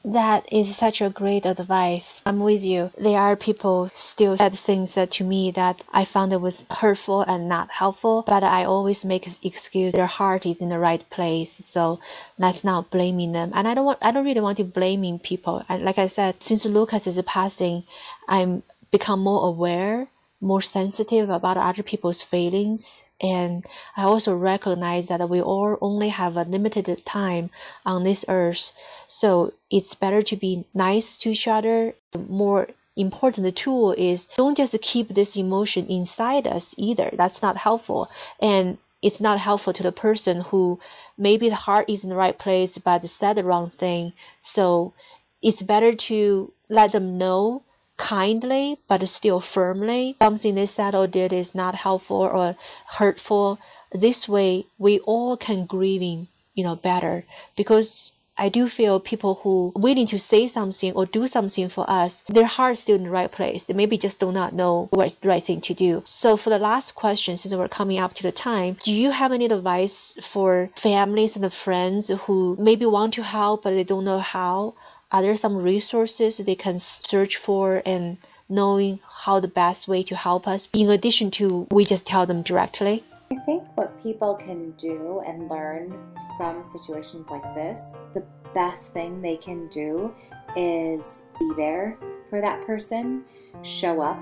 That 0.04 0.50
is 0.50 0.76
such 0.76 1.02
a 1.02 1.10
great 1.10 1.44
advice. 1.44 2.22
I'm 2.24 2.40
with 2.40 2.64
you. 2.64 2.90
There 2.96 3.18
are 3.18 3.36
people 3.36 3.90
still 3.94 4.38
said 4.38 4.56
things 4.56 4.94
to 4.94 5.24
me 5.24 5.50
that 5.52 5.82
I 5.92 6.06
found 6.06 6.32
it 6.32 6.40
was 6.40 6.66
hurtful 6.70 7.20
and 7.20 7.48
not 7.50 7.70
helpful, 7.70 8.24
but 8.26 8.42
I 8.42 8.64
always 8.64 9.04
make 9.04 9.28
excuse. 9.44 9.92
Their 9.92 10.06
heart 10.06 10.46
is 10.46 10.62
in 10.62 10.70
the 10.70 10.78
right 10.78 11.08
place, 11.10 11.52
so 11.52 12.00
let's 12.38 12.64
not 12.64 12.90
blaming 12.90 13.32
them. 13.32 13.52
And 13.54 13.68
I 13.68 13.74
don't 13.74 13.84
want, 13.84 13.98
I 14.00 14.10
don't 14.12 14.24
really 14.24 14.40
want 14.40 14.56
to 14.56 14.64
blaming 14.64 15.18
people. 15.18 15.62
And 15.68 15.84
like 15.84 15.98
I 15.98 16.06
said, 16.06 16.42
since 16.42 16.64
Lucas 16.64 17.06
is 17.06 17.20
passing, 17.22 17.84
I'm 18.26 18.62
become 18.90 19.20
more 19.20 19.46
aware, 19.46 20.08
more 20.40 20.62
sensitive 20.62 21.30
about 21.30 21.56
other 21.56 21.82
people's 21.82 22.22
feelings 22.22 23.02
and 23.20 23.66
I 23.96 24.04
also 24.04 24.34
recognize 24.34 25.08
that 25.08 25.28
we 25.28 25.42
all 25.42 25.76
only 25.80 26.08
have 26.08 26.36
a 26.36 26.44
limited 26.44 27.04
time 27.04 27.50
on 27.84 28.02
this 28.02 28.24
earth. 28.28 28.72
So 29.08 29.52
it's 29.70 29.94
better 29.94 30.22
to 30.22 30.36
be 30.36 30.64
nice 30.72 31.18
to 31.18 31.30
each 31.30 31.46
other. 31.46 31.94
The 32.12 32.18
more 32.18 32.68
important 32.96 33.54
tool 33.56 33.92
is 33.92 34.26
don't 34.36 34.56
just 34.56 34.80
keep 34.80 35.08
this 35.08 35.36
emotion 35.36 35.86
inside 35.88 36.46
us 36.46 36.74
either. 36.78 37.10
That's 37.12 37.42
not 37.42 37.56
helpful. 37.58 38.10
And 38.40 38.78
it's 39.02 39.20
not 39.20 39.38
helpful 39.38 39.72
to 39.74 39.82
the 39.82 39.92
person 39.92 40.40
who 40.40 40.80
maybe 41.18 41.48
the 41.50 41.54
heart 41.54 41.90
is 41.90 42.04
in 42.04 42.10
the 42.10 42.16
right 42.16 42.38
place 42.38 42.78
but 42.78 43.06
said 43.08 43.34
the 43.34 43.44
wrong 43.44 43.68
thing. 43.68 44.14
So 44.40 44.94
it's 45.42 45.62
better 45.62 45.94
to 45.94 46.52
let 46.70 46.92
them 46.92 47.18
know 47.18 47.62
kindly 48.00 48.78
but 48.88 49.06
still 49.08 49.40
firmly. 49.40 50.16
Something 50.20 50.54
they 50.54 50.66
said 50.66 50.94
or 50.94 51.06
did 51.06 51.32
is 51.32 51.54
not 51.54 51.74
helpful 51.74 52.16
or 52.16 52.56
hurtful. 52.86 53.58
This 53.92 54.28
way, 54.28 54.66
we 54.78 55.00
all 55.00 55.36
can 55.36 55.66
grieving, 55.66 56.26
you 56.54 56.64
know, 56.64 56.76
better 56.76 57.24
because 57.56 58.12
I 58.40 58.48
do 58.48 58.68
feel 58.68 59.00
people 59.00 59.34
who 59.42 59.70
willing 59.76 60.06
to 60.06 60.18
say 60.18 60.46
something 60.46 60.94
or 60.94 61.04
do 61.04 61.26
something 61.26 61.68
for 61.68 61.84
us, 61.90 62.22
their 62.26 62.46
heart's 62.46 62.80
still 62.80 62.96
in 62.96 63.04
the 63.04 63.10
right 63.10 63.30
place. 63.30 63.66
They 63.66 63.74
maybe 63.74 63.98
just 63.98 64.18
do 64.18 64.32
not 64.32 64.54
know 64.54 64.88
what's 64.92 65.16
the 65.16 65.28
right 65.28 65.44
thing 65.44 65.60
to 65.62 65.74
do. 65.74 66.02
So 66.06 66.38
for 66.38 66.48
the 66.48 66.58
last 66.58 66.94
question, 66.94 67.36
since 67.36 67.54
we're 67.54 67.68
coming 67.68 67.98
up 67.98 68.14
to 68.14 68.22
the 68.22 68.32
time, 68.32 68.78
do 68.82 68.94
you 68.94 69.10
have 69.10 69.32
any 69.32 69.44
advice 69.44 70.14
for 70.22 70.70
families 70.74 71.36
and 71.36 71.52
friends 71.52 72.08
who 72.08 72.56
maybe 72.58 72.86
want 72.86 73.12
to 73.14 73.22
help 73.22 73.64
but 73.64 73.72
they 73.72 73.84
don't 73.84 74.06
know 74.06 74.20
how? 74.20 74.72
Are 75.12 75.22
there 75.22 75.36
some 75.36 75.56
resources 75.56 76.38
they 76.38 76.54
can 76.54 76.78
search 76.78 77.36
for 77.36 77.82
and 77.84 78.16
knowing 78.48 79.00
how 79.08 79.40
the 79.40 79.48
best 79.48 79.88
way 79.88 80.02
to 80.04 80.16
help 80.16 80.46
us? 80.46 80.68
In 80.72 80.90
addition 80.90 81.30
to 81.32 81.66
we 81.70 81.84
just 81.84 82.06
tell 82.06 82.26
them 82.26 82.42
directly. 82.42 83.04
I 83.32 83.36
think 83.46 83.64
what 83.74 84.02
people 84.02 84.34
can 84.34 84.72
do 84.72 85.22
and 85.26 85.48
learn 85.48 85.96
from 86.36 86.64
situations 86.64 87.28
like 87.30 87.42
this 87.54 87.80
the 88.14 88.24
best 88.54 88.88
thing 88.88 89.22
they 89.22 89.36
can 89.36 89.68
do 89.68 90.12
is 90.56 91.20
be 91.38 91.52
there 91.56 91.96
for 92.28 92.40
that 92.40 92.64
person 92.66 93.24
show 93.62 94.00
up 94.00 94.18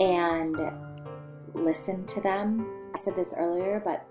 and 0.00 0.56
listen 1.54 2.06
to 2.06 2.20
them. 2.20 2.66
I 2.94 2.98
said 2.98 3.16
this 3.16 3.34
earlier 3.36 3.80
but 3.84 4.06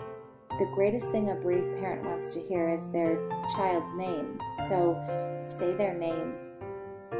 the 0.59 0.65
greatest 0.73 1.11
thing 1.11 1.29
a 1.29 1.35
bereaved 1.35 1.79
parent 1.79 2.03
wants 2.03 2.33
to 2.33 2.41
hear 2.41 2.73
is 2.73 2.89
their 2.89 3.17
child's 3.55 3.93
name. 3.95 4.39
So 4.67 4.97
say 5.39 5.75
their 5.75 5.93
name, 5.93 6.33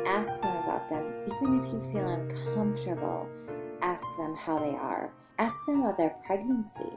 ask 0.07 0.31
them 0.41 0.57
about 0.63 0.89
them. 0.89 1.05
Even 1.25 1.63
if 1.63 1.71
you 1.71 1.91
feel 1.91 2.07
uncomfortable, 2.07 3.29
ask 3.81 4.03
them 4.17 4.35
how 4.35 4.57
they 4.57 4.75
are. 4.75 5.11
Ask 5.37 5.55
them 5.67 5.81
about 5.81 5.99
their 5.99 6.15
pregnancy. 6.25 6.91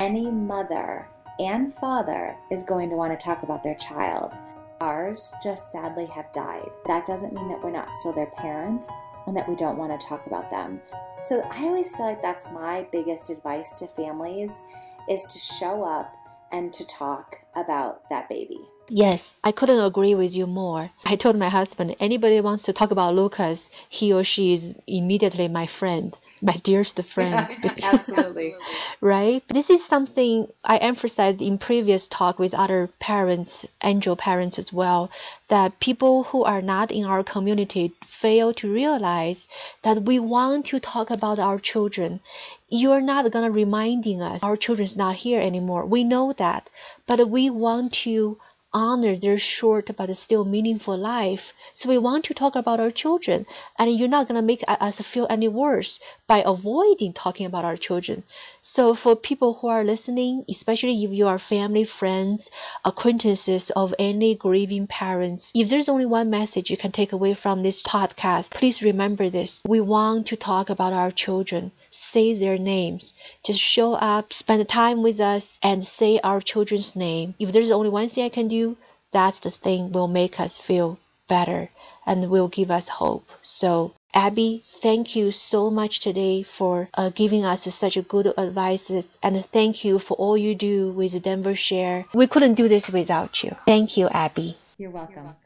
Any 0.00 0.30
mother 0.30 1.06
and 1.38 1.74
father 1.74 2.34
is 2.50 2.64
going 2.64 2.88
to 2.88 2.96
want 2.96 3.18
to 3.18 3.22
talk 3.22 3.42
about 3.42 3.62
their 3.62 3.74
child. 3.74 4.32
Ours 4.80 5.34
just 5.42 5.70
sadly 5.70 6.06
have 6.06 6.32
died. 6.32 6.70
That 6.86 7.06
doesn't 7.06 7.34
mean 7.34 7.48
that 7.48 7.62
we're 7.62 7.70
not 7.70 7.94
still 8.00 8.14
their 8.14 8.30
parent 8.36 8.86
and 9.26 9.36
that 9.36 9.48
we 9.48 9.54
don't 9.54 9.78
want 9.78 9.98
to 9.98 10.06
talk 10.06 10.26
about 10.26 10.50
them. 10.50 10.80
So 11.24 11.40
I 11.40 11.64
always 11.64 11.94
feel 11.94 12.06
like 12.06 12.22
that's 12.22 12.50
my 12.50 12.86
biggest 12.90 13.30
advice 13.30 13.78
to 13.78 13.86
families 13.88 14.62
is 15.08 15.24
to 15.24 15.38
show 15.38 15.84
up 15.84 16.14
and 16.52 16.72
to 16.72 16.84
talk 16.86 17.38
about 17.56 18.08
that 18.10 18.28
baby. 18.28 18.60
Yes, 18.88 19.38
I 19.42 19.52
couldn't 19.52 19.82
agree 19.82 20.14
with 20.14 20.36
you 20.36 20.46
more. 20.46 20.90
I 21.06 21.16
told 21.16 21.36
my 21.36 21.48
husband, 21.48 21.96
anybody 22.00 22.40
wants 22.42 22.64
to 22.64 22.74
talk 22.74 22.90
about 22.90 23.14
Lucas, 23.14 23.70
he 23.88 24.12
or 24.12 24.24
she 24.24 24.52
is 24.52 24.74
immediately 24.86 25.48
my 25.48 25.66
friend, 25.66 26.14
my 26.42 26.58
dearest 26.58 27.02
friend. 27.14 27.48
Absolutely. 27.82 28.54
right? 29.00 29.42
This 29.48 29.70
is 29.70 29.82
something 29.82 30.48
I 30.62 30.76
emphasized 30.76 31.40
in 31.40 31.56
previous 31.56 32.06
talk 32.08 32.38
with 32.38 32.52
other 32.52 32.90
parents, 33.00 33.64
angel 33.82 34.16
parents 34.16 34.58
as 34.58 34.70
well, 34.70 35.10
that 35.48 35.80
people 35.80 36.24
who 36.24 36.44
are 36.44 36.62
not 36.62 36.90
in 36.90 37.04
our 37.04 37.24
community 37.24 37.92
fail 38.06 38.52
to 38.54 38.70
realize 38.70 39.48
that 39.82 40.02
we 40.02 40.18
want 40.18 40.66
to 40.66 40.78
talk 40.78 41.10
about 41.10 41.38
our 41.38 41.58
children 41.58 42.20
you're 42.68 43.00
not 43.00 43.30
gonna 43.30 43.50
reminding 43.50 44.22
us 44.22 44.42
our 44.42 44.56
children's 44.56 44.96
not 44.96 45.16
here 45.16 45.40
anymore. 45.40 45.84
We 45.84 46.02
know 46.02 46.32
that, 46.34 46.70
but 47.06 47.28
we 47.28 47.50
want 47.50 47.92
to 48.04 48.38
honor 48.72 49.14
their 49.16 49.38
short 49.38 49.88
but 49.96 50.16
still 50.16 50.44
meaningful 50.44 50.96
life. 50.96 51.52
So 51.74 51.88
we 51.88 51.98
want 51.98 52.24
to 52.24 52.34
talk 52.34 52.56
about 52.56 52.80
our 52.80 52.90
children, 52.90 53.46
and 53.78 53.94
you're 53.94 54.08
not 54.08 54.26
gonna 54.26 54.42
make 54.42 54.64
us 54.66 55.00
feel 55.00 55.28
any 55.30 55.46
worse 55.46 56.00
by 56.26 56.42
avoiding 56.44 57.12
talking 57.12 57.46
about 57.46 57.64
our 57.64 57.76
children. 57.76 58.24
So 58.62 58.94
for 58.94 59.14
people 59.14 59.54
who 59.54 59.68
are 59.68 59.84
listening, 59.84 60.44
especially 60.48 61.04
if 61.04 61.12
you 61.12 61.28
are 61.28 61.38
family, 61.38 61.84
friends, 61.84 62.50
acquaintances 62.84 63.70
of 63.70 63.94
any 63.98 64.34
grieving 64.34 64.86
parents, 64.86 65.52
if 65.54 65.68
there's 65.68 65.88
only 65.88 66.06
one 66.06 66.30
message 66.30 66.70
you 66.70 66.76
can 66.76 66.92
take 66.92 67.12
away 67.12 67.34
from 67.34 67.62
this 67.62 67.82
podcast, 67.82 68.50
please 68.50 68.82
remember 68.82 69.30
this. 69.30 69.62
We 69.66 69.80
want 69.80 70.28
to 70.28 70.36
talk 70.36 70.70
about 70.70 70.92
our 70.92 71.12
children 71.12 71.70
say 71.94 72.34
their 72.34 72.58
names. 72.58 73.14
Just 73.44 73.60
show 73.60 73.94
up, 73.94 74.32
spend 74.32 74.68
time 74.68 75.02
with 75.02 75.20
us, 75.20 75.58
and 75.62 75.84
say 75.84 76.20
our 76.22 76.40
children's 76.40 76.96
name. 76.96 77.34
If 77.38 77.52
there's 77.52 77.70
only 77.70 77.90
one 77.90 78.08
thing 78.08 78.24
I 78.24 78.28
can 78.28 78.48
do, 78.48 78.76
that's 79.12 79.40
the 79.40 79.50
thing 79.50 79.92
will 79.92 80.08
make 80.08 80.40
us 80.40 80.58
feel 80.58 80.98
better 81.28 81.70
and 82.06 82.28
will 82.28 82.48
give 82.48 82.70
us 82.70 82.88
hope. 82.88 83.28
So, 83.42 83.92
Abby, 84.12 84.62
thank 84.82 85.16
you 85.16 85.32
so 85.32 85.70
much 85.70 86.00
today 86.00 86.42
for 86.42 86.88
uh, 86.94 87.10
giving 87.10 87.44
us 87.44 87.62
such 87.74 87.96
good 88.08 88.32
advices, 88.38 89.18
and 89.22 89.44
thank 89.46 89.84
you 89.84 89.98
for 89.98 90.14
all 90.14 90.36
you 90.36 90.54
do 90.54 90.90
with 90.90 91.22
Denver 91.22 91.56
Share. 91.56 92.04
We 92.12 92.26
couldn't 92.26 92.54
do 92.54 92.68
this 92.68 92.90
without 92.90 93.42
you. 93.42 93.56
Thank 93.66 93.96
you, 93.96 94.08
Abby. 94.08 94.56
You're 94.78 94.90
welcome. 94.90 95.14
You're 95.14 95.24
welcome. 95.24 95.43